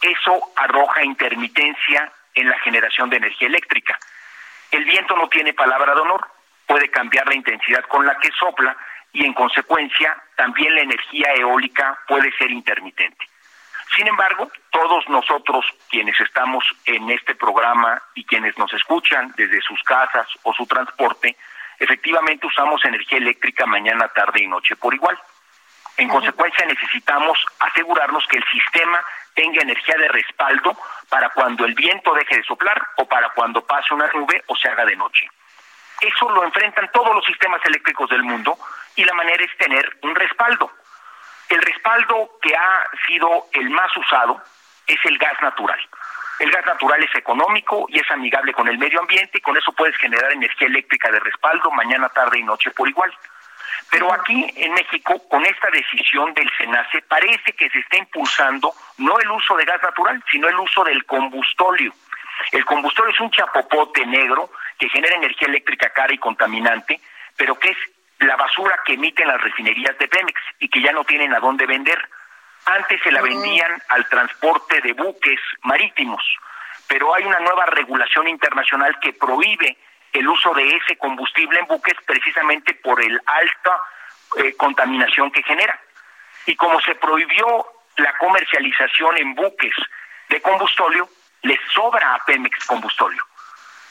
[0.01, 3.97] Eso arroja intermitencia en la generación de energía eléctrica.
[4.71, 6.27] El viento no tiene palabra de honor,
[6.67, 8.75] puede cambiar la intensidad con la que sopla
[9.13, 13.25] y en consecuencia también la energía eólica puede ser intermitente.
[13.95, 19.81] Sin embargo, todos nosotros quienes estamos en este programa y quienes nos escuchan desde sus
[19.83, 21.37] casas o su transporte,
[21.83, 25.17] efectivamente usamos energía eléctrica mañana, tarde y noche por igual.
[25.97, 28.99] En consecuencia, necesitamos asegurarnos que el sistema
[29.35, 30.75] tenga energía de respaldo
[31.09, 34.69] para cuando el viento deje de soplar o para cuando pase una nube o se
[34.69, 35.27] haga de noche.
[36.01, 38.57] Eso lo enfrentan todos los sistemas eléctricos del mundo
[38.95, 40.71] y la manera es tener un respaldo.
[41.49, 44.41] El respaldo que ha sido el más usado
[44.87, 45.79] es el gas natural.
[46.39, 49.71] El gas natural es económico y es amigable con el medio ambiente y con eso
[49.73, 53.13] puedes generar energía eléctrica de respaldo mañana, tarde y noche por igual.
[53.91, 59.19] Pero aquí en México, con esta decisión del SENACE, parece que se está impulsando no
[59.19, 61.93] el uso de gas natural, sino el uso del combustóleo.
[62.51, 66.99] El combustóleo es un chapopote negro que genera energía eléctrica cara y contaminante,
[67.37, 67.77] pero que es
[68.19, 71.65] la basura que emiten las refinerías de Pemex y que ya no tienen a dónde
[71.65, 71.99] vender.
[72.65, 76.23] Antes se la vendían al transporte de buques marítimos,
[76.87, 79.77] pero hay una nueva regulación internacional que prohíbe
[80.13, 83.81] el uso de ese combustible en buques precisamente por el alta
[84.37, 85.79] eh, contaminación que genera.
[86.45, 87.65] Y como se prohibió
[87.97, 89.75] la comercialización en buques
[90.29, 91.09] de combustóleo,
[91.41, 93.23] le sobra a Pemex combustóleo.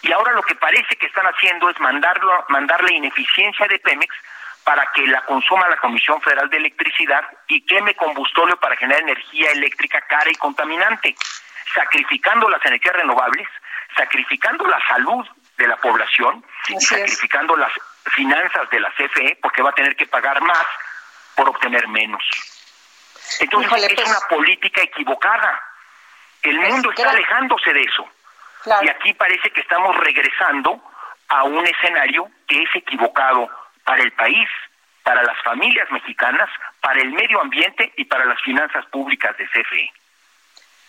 [0.02, 4.14] Y ahora lo que parece que están haciendo es mandarlo, mandarle ineficiencia de Pemex
[4.64, 9.50] para que la consuma la Comisión Federal de Electricidad y queme combustóleo para generar energía
[9.50, 11.14] eléctrica cara y contaminante,
[11.74, 13.48] sacrificando las energías renovables,
[13.96, 16.44] sacrificando la salud de la población,
[16.78, 17.72] sacrificando las
[18.06, 20.66] finanzas de la CFE porque va a tener que pagar más
[21.34, 22.22] por obtener menos.
[23.40, 25.60] Entonces es pues una política equivocada.
[26.42, 28.08] El pues, mundo está alejándose de eso.
[28.82, 30.80] Y aquí parece que estamos regresando
[31.28, 33.48] a un escenario que es equivocado
[33.84, 34.48] para el país,
[35.02, 36.48] para las familias mexicanas,
[36.80, 39.92] para el medio ambiente y para las finanzas públicas de CFE.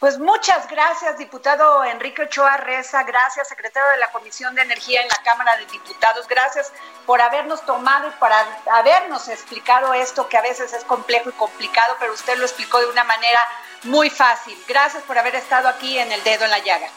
[0.04, 5.08] Pues muchas gracias, diputado Enrique Ochoa Reza, gracias, secretario de la Comisión de Energía en
[5.08, 6.74] la Cámara de Diputados, gracias
[7.06, 8.36] por habernos tomado y para
[8.74, 12.88] habernos explicado esto que a veces es complejo y complicado, pero usted lo explicó de
[12.88, 13.40] una manera
[13.84, 14.62] muy fácil.
[14.68, 16.88] Gracias por haber estado aquí en el dedo en la llaga.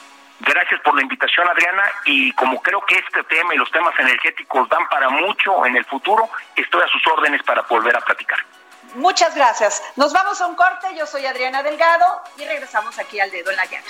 [0.41, 4.69] Gracias por la invitación, Adriana, y como creo que este tema y los temas energéticos
[4.69, 8.39] dan para mucho en el futuro, estoy a sus órdenes para volver a platicar.
[8.95, 9.83] Muchas gracias.
[9.97, 10.95] Nos vamos a un corte.
[10.97, 13.85] Yo soy Adriana Delgado y regresamos aquí al dedo en la llaga.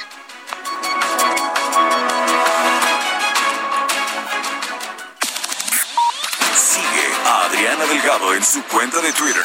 [6.54, 9.44] Sigue a Adriana Delgado en su cuenta de Twitter.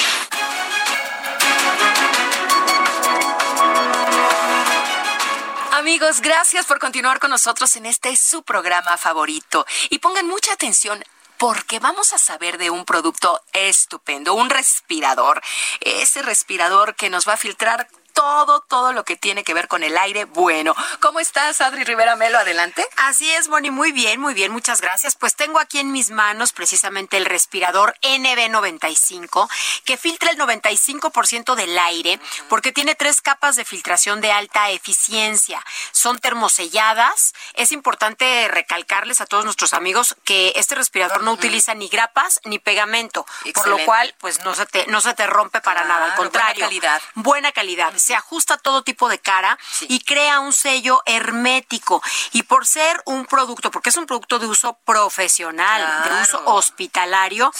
[5.81, 9.65] Amigos, gracias por continuar con nosotros en este su programa favorito.
[9.89, 11.03] Y pongan mucha atención
[11.39, 15.41] porque vamos a saber de un producto estupendo, un respirador.
[15.79, 19.83] Ese respirador que nos va a filtrar todo, todo lo que tiene que ver con
[19.83, 20.75] el aire bueno.
[20.99, 22.37] ¿Cómo estás, Adri Rivera Melo?
[22.39, 22.85] Adelante.
[22.97, 25.15] Así es, Moni, muy bien, muy bien, muchas gracias.
[25.15, 29.49] Pues tengo aquí en mis manos precisamente el respirador NB95,
[29.85, 32.19] que filtra el 95% del aire,
[32.49, 35.63] porque tiene tres capas de filtración de alta eficiencia.
[35.91, 37.33] Son termoselladas.
[37.53, 42.59] Es importante recalcarles a todos nuestros amigos que este respirador no utiliza ni grapas ni
[42.59, 46.15] pegamento, por lo cual, pues no se te, no se te rompe para nada, al
[46.15, 46.65] contrario.
[46.65, 47.01] Buena calidad.
[47.15, 52.01] Buena calidad se ajusta a todo tipo de cara y crea un sello hermético.
[52.33, 57.51] Y por ser un producto, porque es un producto de uso profesional, de uso hospitalario,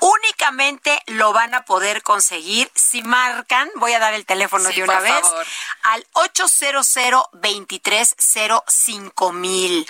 [0.00, 5.00] únicamente lo van a poder conseguir si marcan, voy a dar el teléfono de una
[5.00, 5.24] vez,
[5.82, 6.86] al 800
[7.32, 9.88] 2305 mil.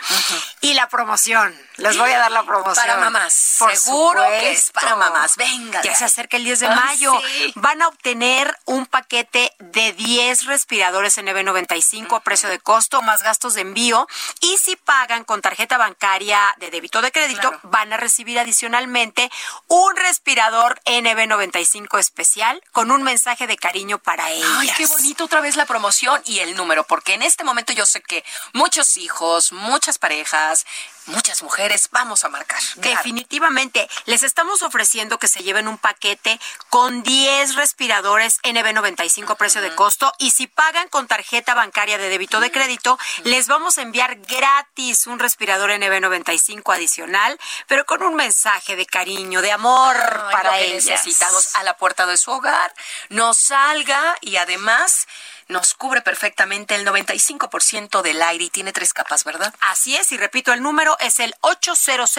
[0.60, 2.74] Y la promoción, les voy a dar la promoción.
[2.74, 3.32] Para mamás.
[3.32, 5.36] Seguro que es para mamás.
[5.36, 5.80] Venga.
[5.82, 7.18] Ya se acerca el 10 de mayo.
[7.56, 13.54] Van a obtener un paquete de 10 respiradores NB95 a precio de costo más gastos
[13.54, 14.06] de envío
[14.40, 19.30] y si pagan con tarjeta bancaria de débito de crédito van a recibir adicionalmente
[19.68, 24.48] un respirador NB95 especial con un mensaje de cariño para ellas.
[24.58, 27.86] Ay, qué bonito otra vez la promoción y el número, porque en este momento yo
[27.86, 30.66] sé que muchos hijos, muchas parejas,
[31.06, 32.60] muchas mujeres vamos a marcar.
[32.76, 39.74] Definitivamente, les estamos ofreciendo que se lleven un paquete con 10 respiradores NB95 precio de
[39.74, 39.85] costo
[40.18, 45.06] y si pagan con tarjeta bancaria de débito de crédito, les vamos a enviar gratis
[45.06, 49.96] un respirador NB95 adicional, pero con un mensaje de cariño, de amor
[50.32, 50.84] para ellas.
[50.84, 52.74] necesitamos a la puerta de su hogar,
[53.10, 55.06] no salga y además
[55.48, 59.54] nos cubre perfectamente el 95% del aire y tiene tres capas, ¿verdad?
[59.60, 62.10] Así es, y repito, el número es el 800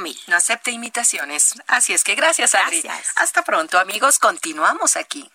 [0.00, 0.20] mil.
[0.26, 1.54] No acepte imitaciones.
[1.66, 2.80] Así es que gracias, Adri.
[2.82, 3.12] Gracias.
[3.16, 4.18] Hasta pronto, amigos.
[4.18, 5.30] Continuamos aquí.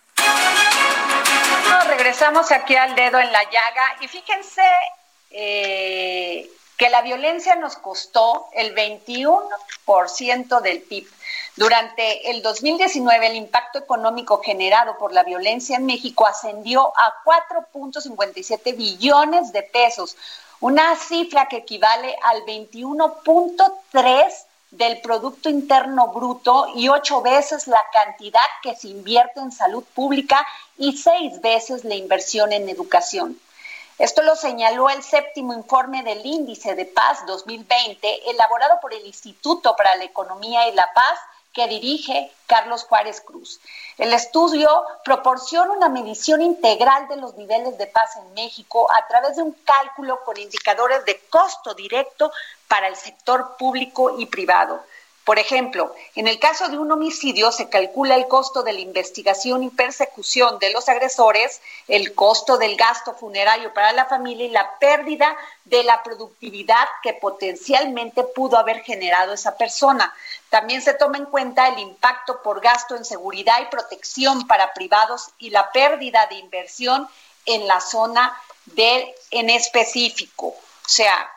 [2.09, 4.63] Regresamos aquí al dedo en la llaga y fíjense
[5.31, 11.07] eh, que la violencia nos costó el 21% del PIB.
[11.55, 18.75] Durante el 2019, el impacto económico generado por la violencia en México ascendió a 4.57
[18.75, 20.17] billones de pesos,
[20.61, 24.33] una cifra que equivale al 21.3
[24.71, 30.45] del Producto Interno Bruto y ocho veces la cantidad que se invierte en salud pública
[30.77, 33.39] y seis veces la inversión en educación.
[33.97, 39.75] Esto lo señaló el séptimo informe del Índice de Paz 2020, elaborado por el Instituto
[39.75, 41.19] para la Economía y la Paz
[41.67, 43.59] dirige Carlos Juárez Cruz.
[43.97, 44.69] El estudio
[45.03, 49.51] proporciona una medición integral de los niveles de paz en México a través de un
[49.63, 52.31] cálculo con indicadores de costo directo
[52.67, 54.83] para el sector público y privado.
[55.29, 59.61] Por ejemplo, en el caso de un homicidio se calcula el costo de la investigación
[59.61, 64.79] y persecución de los agresores, el costo del gasto funerario para la familia y la
[64.79, 70.11] pérdida de la productividad que potencialmente pudo haber generado esa persona.
[70.49, 75.29] También se toma en cuenta el impacto por gasto en seguridad y protección para privados
[75.37, 77.07] y la pérdida de inversión
[77.45, 80.47] en la zona de en específico.
[80.47, 81.29] O sea,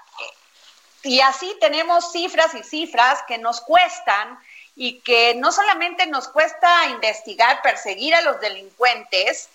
[1.05, 4.39] y así tenemos cifras y cifras que nos cuestan
[4.75, 9.49] y que no solamente nos cuesta investigar, perseguir a los delincuentes,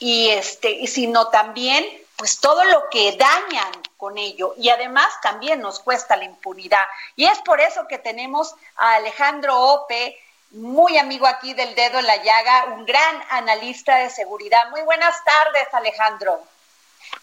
[0.00, 1.84] y este, sino también
[2.16, 6.84] pues todo lo que dañan con ello y además también nos cuesta la impunidad.
[7.16, 10.18] Y es por eso que tenemos a Alejandro Ope,
[10.50, 14.68] muy amigo aquí del dedo en la llaga, un gran analista de seguridad.
[14.70, 16.42] Muy buenas tardes, Alejandro.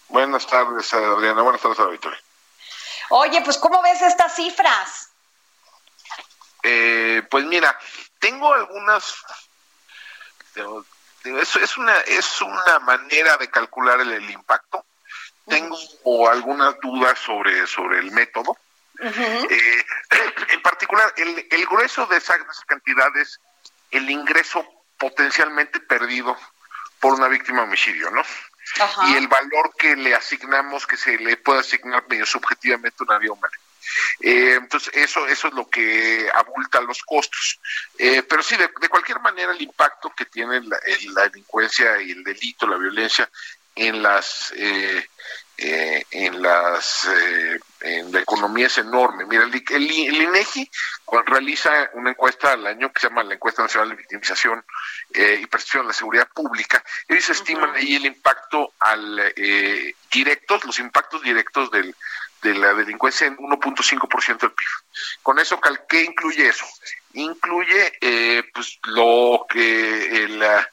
[0.08, 1.41] Buenas tardes, Adriana.
[1.41, 2.20] Buenas tardes, Victoria.
[3.10, 5.10] Oye, pues ¿cómo ves estas cifras?
[6.64, 7.78] Eh, pues mira,
[8.20, 9.24] tengo algunas...
[11.24, 14.86] Es, una, es una manera de calcular el, impacto.
[15.47, 15.78] Tengo
[16.30, 18.58] algunas dudas sobre, sobre el método.
[18.99, 19.86] Eh,
[20.49, 23.39] en particular, el, el grueso de esas cantidades,
[23.91, 24.66] el ingreso
[24.97, 26.36] potencialmente perdido
[26.99, 28.24] por una víctima de homicidio, ¿no?
[29.07, 33.34] Y el valor que le asignamos, que se le puede asignar medio subjetivamente una vida
[33.34, 33.57] humana.
[34.20, 37.59] Eh, entonces, eso, eso es lo que abulta los costos.
[37.97, 42.68] Eh, pero sí, de, cualquier manera, el impacto que tiene la, delincuencia y el delito,
[42.68, 43.30] la violencia
[43.76, 45.07] en las eh,
[45.58, 49.26] eh, en las eh, en la economía es enorme.
[49.26, 50.70] Mira, el, el, INEGI
[51.26, 54.64] realiza una encuesta al año que se llama la encuesta nacional de victimización
[55.14, 56.84] eh, y percepción de la seguridad pública.
[57.08, 61.95] Ellos estiman ahí el impacto al eh, directos, los impactos directos del,
[62.43, 64.68] de la delincuencia en 1.5% del PIB.
[65.24, 66.66] Con eso, ¿qué incluye eso?
[67.14, 67.93] Incluye
[68.53, 70.70] pues lo que la,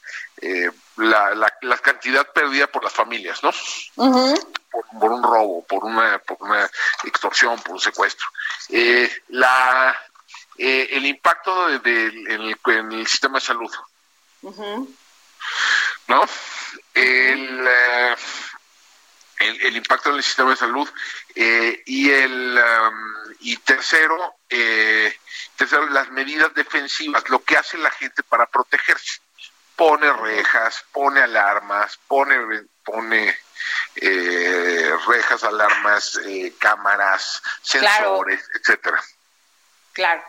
[0.97, 3.51] la, la, cantidad perdida por las familias, ¿no?
[4.99, 6.69] por, un robo, por una, por una
[7.03, 8.27] extorsión, por un secuestro.
[8.69, 9.95] Eh, la,
[10.57, 13.71] eh, el impacto de, en, el, sistema de salud.
[16.07, 16.23] ¿No?
[16.93, 18.15] El, eh,
[19.39, 20.89] el, impacto en el sistema de salud
[21.35, 24.35] y el um, y tercero
[25.57, 29.19] tercero las medidas defensivas lo que hace la gente para protegerse
[29.75, 32.35] pone rejas pone alarmas pone
[32.83, 33.35] pone
[33.95, 39.01] eh, rejas, alarmas, eh, cámaras, sensores, etcétera.
[39.93, 40.23] Claro.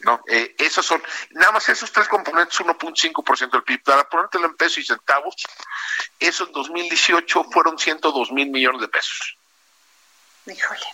[0.00, 0.22] ¿no?
[0.28, 3.82] Eh, esos son, nada más esos tres componentes, 1.5% del PIB.
[3.82, 5.34] Para ponértelo en pesos y centavos,
[6.18, 9.36] eso en 2018 fueron 102 mil millones de pesos.
[10.46, 10.86] Híjole.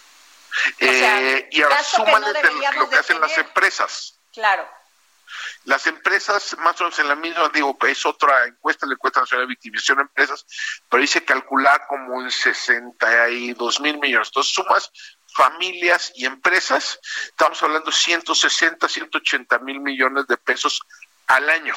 [0.79, 2.33] Eh, y ahora súmale
[2.77, 4.19] lo, que hacen las empresas.
[4.33, 4.69] Claro.
[5.65, 9.47] Las empresas, más o menos en la misma, digo, es otra encuesta, la encuesta nacional
[9.47, 10.47] de victimización de empresas,
[10.89, 14.29] pero ahí se calcula como en 62 mil millones.
[14.29, 14.91] Entonces sumas
[15.35, 20.81] familias y empresas, estamos hablando de 160, 180 mil millones de pesos
[21.27, 21.75] al año.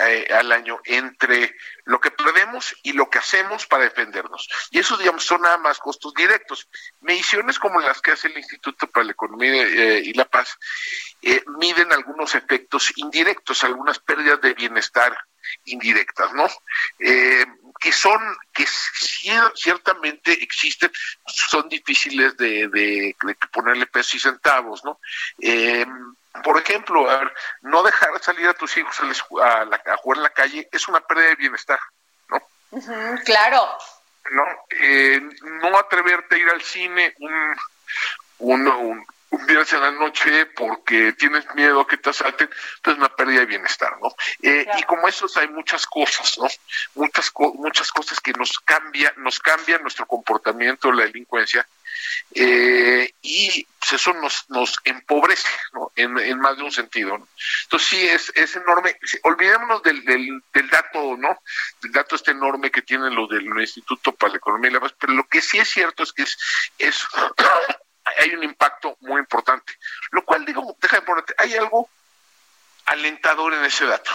[0.00, 1.54] Eh, al año entre
[1.84, 4.48] lo que perdemos y lo que hacemos para defendernos.
[4.70, 6.68] Y eso, digamos, son nada más costos directos.
[7.00, 10.56] Mediciones como las que hace el Instituto para la Economía eh, y la Paz
[11.22, 15.16] eh, miden algunos efectos indirectos, algunas pérdidas de bienestar
[15.64, 16.46] indirectas, ¿no?
[16.98, 18.20] que son,
[18.52, 18.66] que
[19.54, 20.92] ciertamente existen,
[21.26, 23.16] son difíciles de
[23.52, 25.00] ponerle pesos y centavos, ¿no?
[26.44, 27.06] Por ejemplo,
[27.62, 28.96] no dejar salir a tus hijos
[29.42, 31.80] a, a, jugar en la calle es una pérdida de bienestar,
[32.28, 32.40] ¿no?
[33.24, 33.78] claro.
[34.30, 37.56] No, eh, no atreverte a ir al cine un,
[38.38, 42.48] un, un, un viernes en la noche porque tienes miedo a que te asalten,
[42.82, 44.14] pues es una pérdida de bienestar, ¿no?
[44.42, 46.48] Eh, y como esos hay muchas cosas, ¿no?
[46.94, 51.66] Muchas, muchas cosas que nos cambian, nos cambian nuestro comportamiento, la delincuencia,
[52.34, 55.90] eh, y pues eso nos, nos empobrece ¿no?
[55.96, 57.26] en, más de un sentido.
[57.64, 58.96] Entonces sí, es, es enorme.
[59.22, 61.38] Olvidémonos del, del, del, dato, ¿no?
[61.82, 64.94] Del dato este enorme que tienen los del Instituto para la Economía y la Paz,
[64.98, 66.38] pero lo que sí es cierto es que es,
[66.78, 67.06] es
[68.18, 69.72] hay un impacto muy importante.
[70.10, 71.88] Lo cual, digo, deja de ponerte, hay algo
[72.86, 74.10] alentador en ese dato.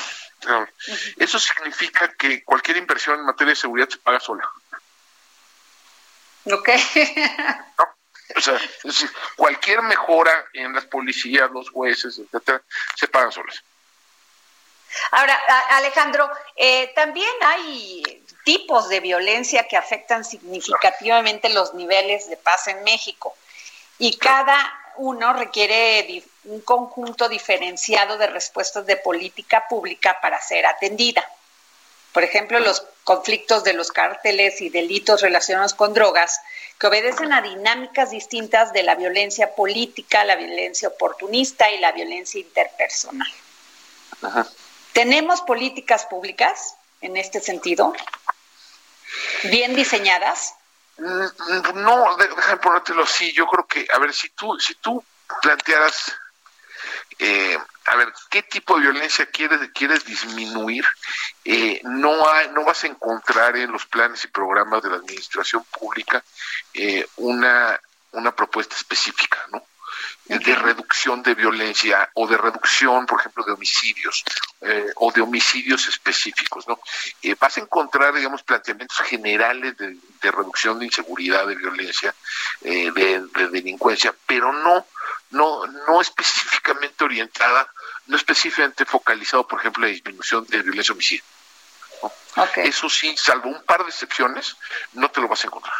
[1.17, 4.49] Eso significa que cualquier inversión en materia de seguridad se paga sola.
[6.45, 6.69] Ok.
[8.35, 12.61] O sea, es decir, cualquier mejora en las policías, los jueces, etcétera,
[12.95, 13.63] se pagan solas.
[15.11, 15.35] Ahora,
[15.71, 22.83] Alejandro, eh, también hay tipos de violencia que afectan significativamente los niveles de paz en
[22.83, 23.35] México
[23.97, 24.57] y cada
[24.97, 31.27] uno requiere un conjunto diferenciado de respuestas de política pública para ser atendida.
[32.13, 36.39] Por ejemplo, los conflictos de los cárteles y delitos relacionados con drogas,
[36.79, 42.39] que obedecen a dinámicas distintas de la violencia política, la violencia oportunista y la violencia
[42.39, 43.27] interpersonal.
[44.93, 47.93] ¿Tenemos políticas públicas en este sentido?
[49.43, 50.55] ¿Bien diseñadas?
[50.97, 53.31] Mm, no, déjame ponértelo así.
[53.33, 55.03] Yo creo que, a ver, si tú, si tú
[55.41, 56.13] plantearas
[57.19, 60.85] eh, a ver, ¿qué tipo de violencia quieres, quieres disminuir?
[61.43, 65.63] Eh, no, hay, no vas a encontrar en los planes y programas de la administración
[65.65, 66.23] pública
[66.73, 67.79] eh, una,
[68.11, 69.63] una propuesta específica, ¿no?
[70.25, 74.23] De reducción de violencia o de reducción, por ejemplo, de homicidios
[74.61, 76.79] eh, o de homicidios específicos, ¿no?
[77.39, 79.97] vas a encontrar, digamos, planteamientos generales de,
[80.31, 82.15] reducción de inseguridad, de violencia,
[82.61, 84.87] de, de, delincuencia, pero no,
[85.29, 87.69] no, no específicamente orientada
[88.07, 91.23] no específicamente focalizado, por ejemplo, en la disminución de violencia homicidio.
[92.57, 94.55] Eso sí, salvo un par de excepciones,
[94.93, 95.75] no te lo vas a encontrar.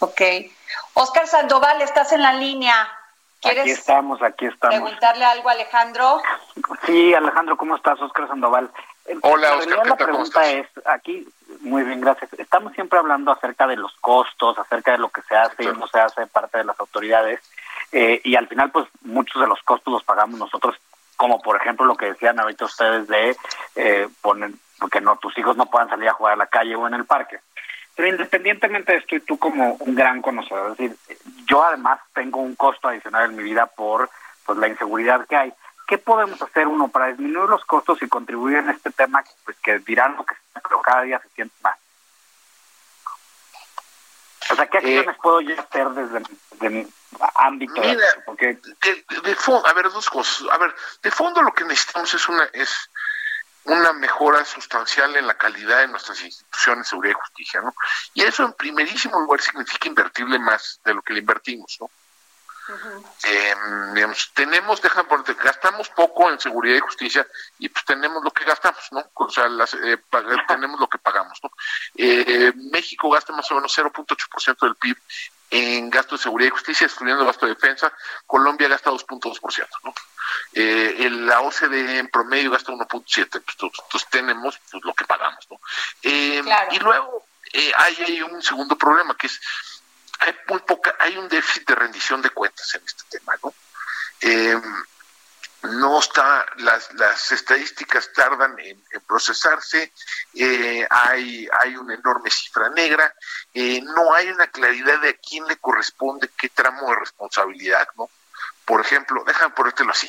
[0.00, 0.20] Ok.
[0.94, 2.74] Oscar Sandoval, estás en la línea.
[3.40, 4.76] ¿Quieres aquí estamos, aquí estamos.
[4.76, 6.22] preguntarle algo a Alejandro?
[6.86, 8.00] Sí, Alejandro, ¿cómo estás?
[8.00, 8.70] Oscar Sandoval.
[9.22, 9.86] Hola, Oscar.
[9.86, 11.26] La pregunta es, aquí,
[11.60, 12.32] muy bien, gracias.
[12.34, 15.88] Estamos siempre hablando acerca de los costos, acerca de lo que se hace y no
[15.88, 17.40] se hace parte de las autoridades.
[17.90, 20.76] Eh, y al final, pues muchos de los costos los pagamos nosotros
[21.22, 23.36] como por ejemplo lo que decían ahorita ustedes de
[23.76, 24.50] eh, poner,
[24.90, 27.04] que no, tus hijos no puedan salir a jugar a la calle o en el
[27.04, 27.38] parque.
[27.94, 30.96] Pero independientemente de esto, y tú como un gran conocedor, es decir,
[31.46, 34.08] yo además tengo un costo adicional en mi vida por
[34.46, 35.52] pues la inseguridad que hay.
[35.86, 39.78] ¿Qué podemos hacer uno para disminuir los costos y contribuir en este tema pues que
[39.80, 41.76] dirán lo que pero cada día se siente más?
[44.50, 46.86] O sea, ¿qué eh, acciones puedo yo hacer desde, mi
[47.36, 47.80] ámbito?
[47.80, 48.58] Mira, porque...
[49.22, 50.46] de, fondo, a ver, dos cosas.
[50.50, 52.90] A ver, de fondo lo que necesitamos es una es
[53.64, 57.74] una mejora sustancial en la calidad de nuestras instituciones de seguridad y justicia, ¿no?
[58.14, 61.90] Y eso en primerísimo lugar significa invertirle más de lo que le invertimos, ¿no?
[63.24, 63.54] eh,
[63.94, 65.06] digamos, tenemos, dejan
[65.42, 67.26] gastamos poco en seguridad y justicia
[67.58, 69.04] y pues tenemos lo que gastamos, ¿no?
[69.14, 69.98] O sea, las, eh,
[70.46, 71.50] tenemos lo que pagamos, ¿no?
[71.96, 74.96] Eh, México gasta más o menos 0.8% del PIB
[75.50, 77.92] en gasto de seguridad y justicia, excluyendo gasto de defensa.
[78.26, 79.94] Colombia gasta 2.2%, ¿no?
[80.52, 85.60] Eh, la OCDE en promedio gasta 1.7%, pues, entonces tenemos pues, lo que pagamos, ¿no?
[86.02, 86.42] Eh,
[86.72, 87.26] y luego
[87.76, 89.40] hay, hay un segundo problema que es
[90.22, 93.54] hay muy poca, hay un déficit de rendición de cuentas en este tema, ¿no?
[94.20, 94.60] Eh,
[95.62, 99.92] no está, las, las estadísticas tardan en, procesarse,
[100.34, 103.14] eh, hay, hay una enorme cifra negra,
[103.54, 108.08] eh, no hay una claridad de a quién le corresponde qué tramo de responsabilidad, ¿no?
[108.64, 110.08] Por ejemplo, déjame ponértelo así.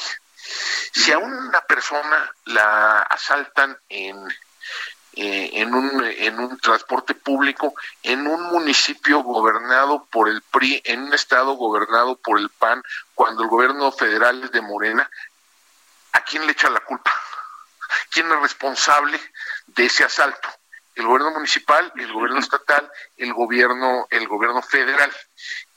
[0.94, 4.28] Si a una persona la asaltan en,
[5.14, 7.74] eh, en, un, en un transporte público,
[8.04, 12.84] en un municipio gobernado por el PRI, en un estado gobernado por el PAN,
[13.16, 15.10] cuando el gobierno federal es de Morena,
[16.12, 17.12] ¿a quién le echa la culpa?
[18.12, 19.20] ¿Quién es responsable
[19.68, 20.50] de ese asalto?
[20.96, 25.12] el gobierno municipal, el gobierno estatal, el gobierno, el gobierno federal.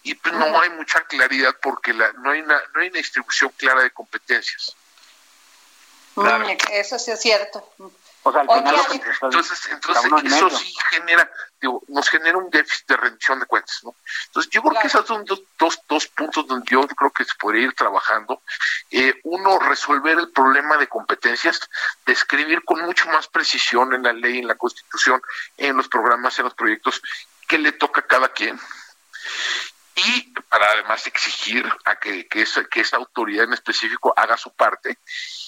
[0.06, 3.50] Y pues no hay mucha claridad porque la, no, hay una, no hay una distribución
[3.56, 4.76] clara de competencias.
[6.70, 7.68] Eso sí es cierto.
[8.24, 11.28] entonces, entonces eso sí genera,
[11.60, 13.96] digo, nos genera un déficit de rendición de cuentas, ¿no?
[14.26, 17.34] Entonces yo creo que esos son dos, dos, dos, puntos donde yo creo que se
[17.40, 18.42] podría ir trabajando.
[18.92, 21.68] Eh, uno, resolver el problema de competencias,
[22.06, 25.20] describir con mucho más precisión en la ley, en la constitución,
[25.56, 27.02] en los programas, en los proyectos,
[27.48, 28.56] qué le toca a cada quien
[29.96, 34.54] y para además exigir a que, que, esa, que esa autoridad en específico haga su
[34.54, 34.98] parte.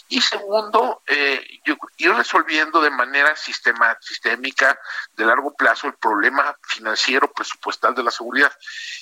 [0.09, 4.81] Y segundo, eh, yo, ir resolviendo de manera sistema, sistémica,
[5.15, 8.51] de largo plazo, el problema financiero, presupuestal de la seguridad.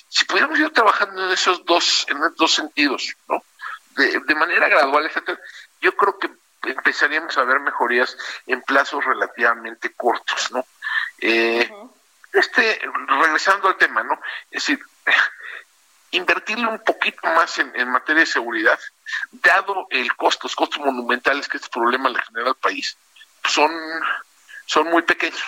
[0.09, 3.41] Si pudiéramos ir trabajando en esos dos, en esos dos sentidos, ¿no?
[3.95, 5.39] De, de manera gradual, etcétera,
[5.79, 6.29] yo creo que
[6.63, 10.65] empezaríamos a ver mejorías en plazos relativamente cortos, ¿no?
[11.19, 11.71] Eh,
[12.33, 14.19] este, regresando al tema, ¿no?
[14.51, 14.79] Es decir,
[16.17, 18.79] invertirle un poquito más en, materia de seguridad,
[19.31, 22.97] dado el costo, los costos monumentales que este problema le genera al país,
[23.45, 23.71] son,
[24.65, 25.41] son muy pequeños.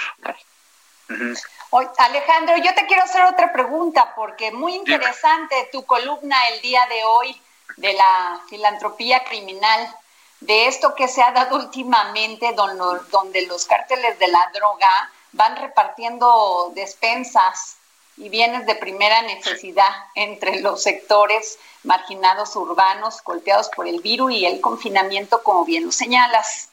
[1.97, 7.03] Alejandro, yo te quiero hacer otra pregunta, porque muy interesante tu columna el día de
[7.03, 7.41] hoy
[7.77, 9.95] de la filantropía criminal,
[10.39, 16.71] de esto que se ha dado últimamente, donde los cárteles de la droga van repartiendo
[16.75, 17.78] despensas
[18.19, 24.45] y bienes de primera necesidad entre los sectores marginados urbanos golpeados por el virus y
[24.45, 26.69] el confinamiento, como bien lo señalas.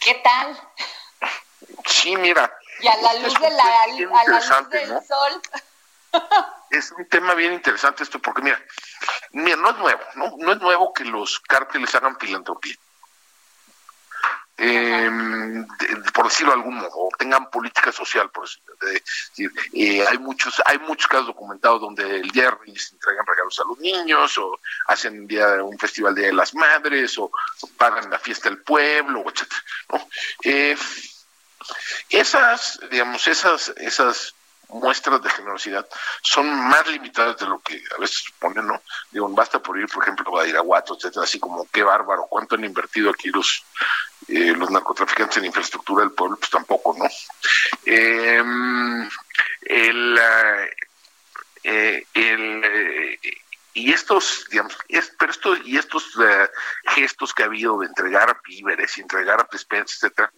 [0.00, 0.60] ¿Qué tal?
[1.86, 2.52] Sí, mira.
[2.80, 5.42] Y a la luz, de la, a la luz del sol.
[6.70, 8.60] es un tema bien interesante esto, porque mira,
[9.30, 10.34] mira, no es nuevo, ¿no?
[10.36, 12.74] No es nuevo que los cárteles hagan filantropía
[14.58, 15.10] eh,
[16.12, 18.48] por decirlo de algún modo, tengan política social, por
[19.72, 23.64] eh, hay muchos, hay muchos casos documentados donde el día de se entregan regalos a
[23.68, 27.30] los niños, o hacen día un festival de las madres, o,
[27.76, 30.08] pagan la fiesta del pueblo, etcétera, ¿no?
[30.44, 30.76] Eh,
[32.10, 34.34] esas, digamos, esas, esas
[34.72, 35.86] muestras de generosidad
[36.22, 38.82] son más limitadas de lo que a veces supone, ¿no?
[39.10, 42.64] Digo, basta por ir, por ejemplo, a Iraguato, etcétera, así como qué bárbaro, cuánto han
[42.64, 43.64] invertido aquí los,
[44.28, 47.06] eh, los narcotraficantes en infraestructura del pueblo, pues tampoco, ¿no?
[47.84, 49.08] Em,
[49.62, 50.20] el,
[51.64, 53.18] eh, el eh,
[53.74, 54.76] y estos, digamos,
[55.18, 56.12] pero estos y estos
[56.94, 60.30] gestos que ha habido de entregar víveres, entregar despensas, etcétera,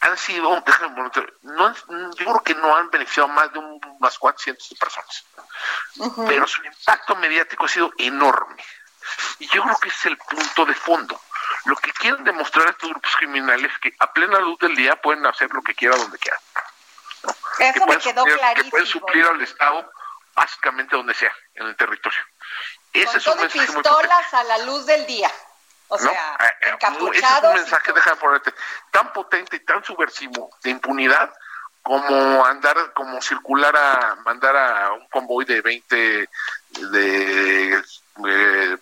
[0.00, 1.10] han sido, déjame
[1.42, 5.24] no, yo creo que no han beneficiado más de unas 400 de personas,
[6.26, 8.62] pero su impacto mediático ha sido enorme.
[9.38, 11.20] Y yo creo que es el punto de fondo.
[11.64, 15.26] Lo que quieren demostrar estos grupos criminales es que a plena luz del día pueden
[15.26, 16.40] hacer lo que quieran donde quieran.
[17.58, 18.64] Eso me quedó clarísimo.
[18.64, 19.90] Que pueden suplir al Estado
[20.34, 22.20] básicamente donde sea, en el territorio.
[22.92, 25.30] Ese es un mensaje pistolas a la luz del día.
[25.90, 26.76] O sea, eh, eh,
[27.14, 28.54] Ese es un mensaje, déjame ponerte,
[28.92, 31.32] tan potente y tan subversivo de impunidad
[31.82, 36.28] como andar, como circular a mandar a un convoy de 20
[36.70, 37.82] de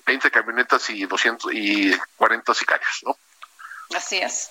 [0.04, 3.16] 20 camionetas y 200 y 40 sicarios, ¿no?
[3.96, 4.50] Así es.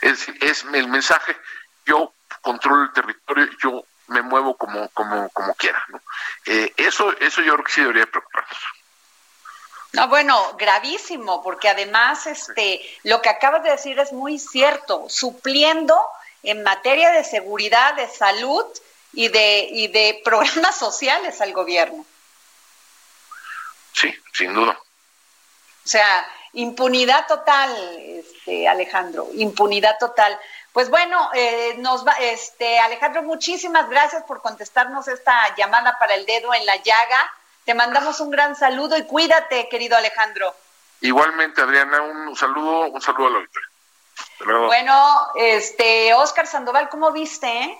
[0.00, 1.36] Es, es el mensaje,
[1.84, 6.00] yo controlo el territorio, yo me muevo como como como quiera, ¿no?
[6.46, 8.58] Eh, eso eso yo creo que sí debería preocuparnos.
[9.94, 15.96] No, bueno, gravísimo, porque además este, lo que acabas de decir es muy cierto, supliendo
[16.42, 18.64] en materia de seguridad, de salud
[19.12, 22.04] y de, y de programas sociales al gobierno.
[23.92, 24.72] Sí, sin duda.
[24.72, 27.70] O sea, impunidad total,
[28.00, 30.36] este, Alejandro, impunidad total.
[30.72, 36.26] Pues bueno, eh, nos va, este, Alejandro, muchísimas gracias por contestarnos esta llamada para el
[36.26, 37.32] dedo en la llaga.
[37.64, 40.54] Te mandamos un gran saludo y cuídate, querido Alejandro.
[41.00, 44.66] Igualmente, Adriana, un saludo, un saludo a la auditoría.
[44.66, 47.78] Bueno, este, Oscar Sandoval, ¿cómo viste?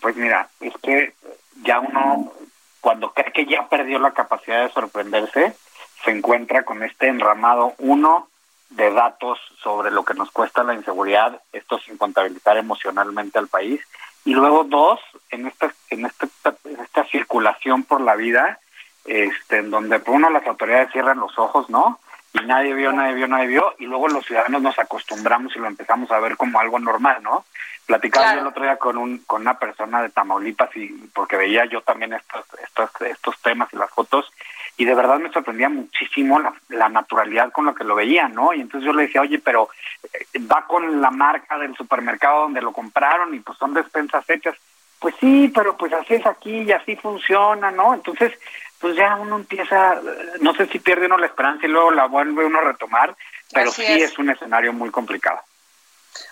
[0.00, 1.14] Pues mira, es que
[1.62, 2.32] ya uno,
[2.80, 5.56] cuando cree que ya perdió la capacidad de sorprenderse,
[6.04, 8.28] se encuentra con este enramado, uno,
[8.70, 13.80] de datos sobre lo que nos cuesta la inseguridad, esto sin contabilizar emocionalmente al país,
[14.24, 15.00] y luego dos,
[15.30, 16.28] en esta, en esta,
[16.64, 18.60] en esta circulación por la vida,
[19.04, 21.98] este, en donde por uno las autoridades cierran los ojos, ¿no?
[22.32, 25.66] y nadie vio, nadie vio, nadie vio, y luego los ciudadanos nos acostumbramos y lo
[25.66, 27.44] empezamos a ver como algo normal, ¿no?
[27.86, 31.64] Platicaba yo el otro día con un con una persona de Tamaulipas y porque veía
[31.64, 34.30] yo también estos estos estos temas y las fotos
[34.76, 38.54] y de verdad me sorprendía muchísimo la, la naturalidad con lo que lo veía, ¿no?
[38.54, 39.68] Y entonces yo le decía, oye, pero
[40.04, 44.54] eh, va con la marca del supermercado donde lo compraron y pues son despensas hechas.
[45.00, 47.92] Pues sí, pero pues así es aquí y así funciona, ¿no?
[47.92, 48.32] Entonces,
[48.80, 50.00] pues ya uno empieza,
[50.40, 53.14] no sé si pierde uno la esperanza y luego la vuelve uno a retomar,
[53.52, 54.18] pero sí es.
[54.18, 55.40] un escenario muy complicado.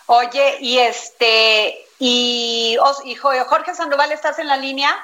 [0.06, 4.96] Oye, y este, y, y Jorge Sandoval, ¿estás en la línea?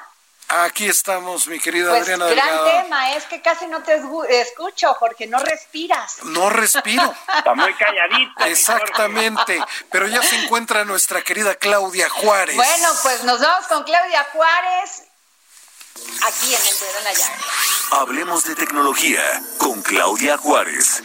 [0.48, 5.26] Aquí estamos, mi querida pues Adriana gran tema, es que casi no te escucho, Jorge,
[5.26, 6.22] no respiras.
[6.24, 7.14] No respiro.
[7.36, 8.44] Está muy calladito.
[8.44, 12.56] Exactamente, pero ya se encuentra nuestra querida Claudia Juárez.
[12.56, 15.03] Bueno, pues nos vamos con Claudia Juárez
[16.26, 17.38] aquí en el Dedo en la Llaga.
[17.92, 19.22] Hablemos de tecnología
[19.58, 21.02] con Claudia Juárez.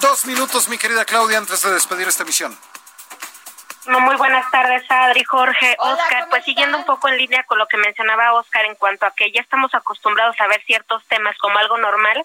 [0.00, 2.58] Dos minutos, mi querida Claudia, antes de despedir esta emisión.
[3.86, 6.28] Muy buenas tardes, Adri, Jorge, Oscar.
[6.30, 9.32] Pues siguiendo un poco en línea con lo que mencionaba Oscar en cuanto a que
[9.32, 12.24] ya estamos acostumbrados a ver ciertos temas como algo normal,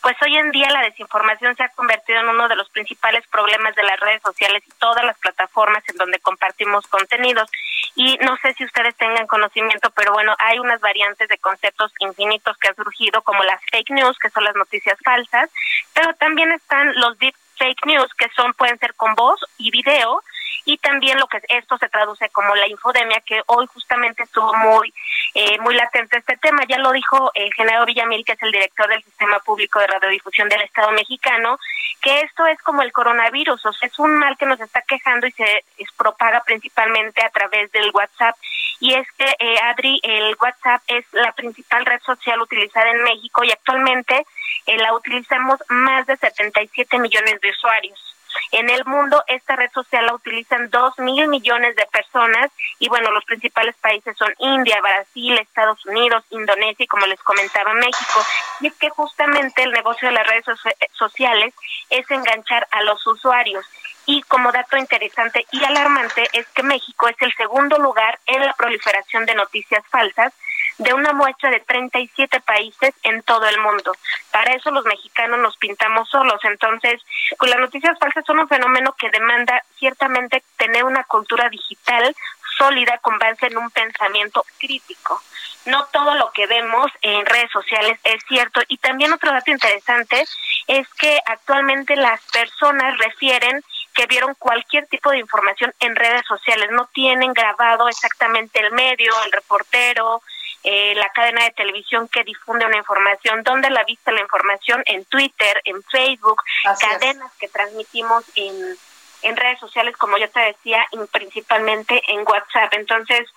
[0.00, 3.74] pues hoy en día la desinformación se ha convertido en uno de los principales problemas
[3.74, 7.48] de las redes sociales y todas las plataformas en donde compartimos contenidos.
[7.96, 12.56] Y no sé si ustedes tengan conocimiento, pero bueno, hay unas variantes de conceptos infinitos
[12.58, 15.48] que han surgido, como las fake news, que son las noticias falsas,
[15.92, 20.22] pero también están los deep fake news, que son pueden ser con voz y video,
[20.64, 24.92] y también lo que esto se traduce como la infodemia, que hoy justamente estuvo muy
[25.34, 26.62] eh, muy latente este tema.
[26.68, 30.48] Ya lo dijo el general Villamil, que es el director del Sistema Público de Radiodifusión
[30.48, 31.58] del Estado mexicano,
[32.00, 35.26] que esto es como el coronavirus, o sea, es un mal que nos está quejando
[35.26, 35.64] y se
[35.96, 38.36] propaga principalmente a través del WhatsApp.
[38.80, 43.42] Y es que, eh, Adri, el WhatsApp es la principal red social utilizada en México
[43.42, 44.26] y actualmente
[44.66, 48.13] eh, la utilizamos más de 77 millones de usuarios.
[48.52, 53.10] En el mundo, esta red social la utilizan dos mil millones de personas y bueno,
[53.10, 58.20] los principales países son India, Brasil, Estados Unidos, Indonesia y como les comentaba México.
[58.60, 60.44] Y es que justamente el negocio de las redes
[60.92, 61.54] sociales
[61.90, 63.64] es enganchar a los usuarios.
[64.06, 68.52] Y como dato interesante y alarmante es que México es el segundo lugar en la
[68.52, 70.32] proliferación de noticias falsas
[70.78, 73.92] de una muestra de 37 países en todo el mundo.
[74.30, 76.40] Para eso los mexicanos nos pintamos solos.
[76.44, 77.00] Entonces,
[77.38, 82.14] pues las noticias falsas son un fenómeno que demanda ciertamente tener una cultura digital
[82.56, 85.20] sólida con base en un pensamiento crítico.
[85.66, 88.60] No todo lo que vemos en redes sociales es cierto.
[88.68, 90.24] Y también otro dato interesante
[90.66, 93.62] es que actualmente las personas refieren
[93.94, 99.12] que vieron cualquier tipo de información en redes sociales, no tienen grabado exactamente el medio,
[99.24, 100.20] el reportero,
[100.64, 105.04] eh, la cadena de televisión que difunde una información, dónde la viste la información, en
[105.04, 106.42] Twitter, en Facebook,
[106.80, 108.76] cadenas que transmitimos en,
[109.22, 112.72] en redes sociales, como yo te decía, y principalmente en WhatsApp.
[112.72, 113.28] Entonces,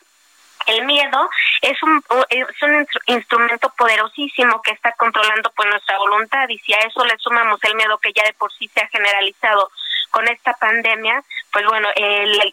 [0.67, 1.29] el miedo
[1.61, 6.79] es un, es un instrumento poderosísimo que está controlando pues nuestra voluntad y si a
[6.79, 9.69] eso le sumamos el miedo que ya de por sí se ha generalizado
[10.11, 11.87] con esta pandemia, pues bueno,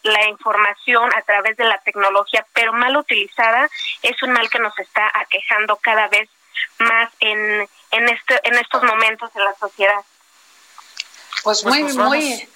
[0.03, 3.69] la información a través de la tecnología, pero mal utilizada,
[4.03, 6.29] es un mal que nos está aquejando cada vez
[6.79, 10.01] más en, en, este, en estos momentos en la sociedad.
[11.43, 12.49] Pues, pues muy, muy,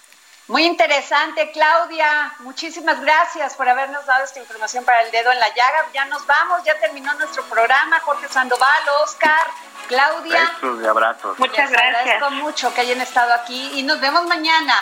[0.48, 2.34] muy interesante, Claudia.
[2.40, 5.86] Muchísimas gracias por habernos dado esta información para el dedo en la llaga.
[5.92, 8.00] Ya nos vamos, ya terminó nuestro programa.
[8.00, 9.46] Jorge Sandoval, Oscar,
[9.88, 10.52] Claudia.
[10.54, 11.38] Besos y abrazos.
[11.38, 11.96] Muchas gracias.
[11.96, 14.74] agradezco mucho que hayan estado aquí y nos vemos mañana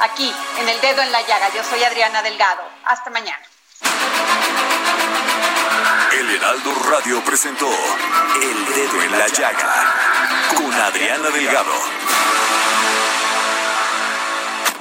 [0.00, 1.48] aquí en el dedo en la llaga.
[1.54, 2.62] Yo soy Adriana Delgado.
[2.84, 3.42] Hasta mañana.
[6.12, 9.94] El Heraldo Radio presentó El Dedo en la Llaga
[10.56, 11.72] con Adriana Delgado.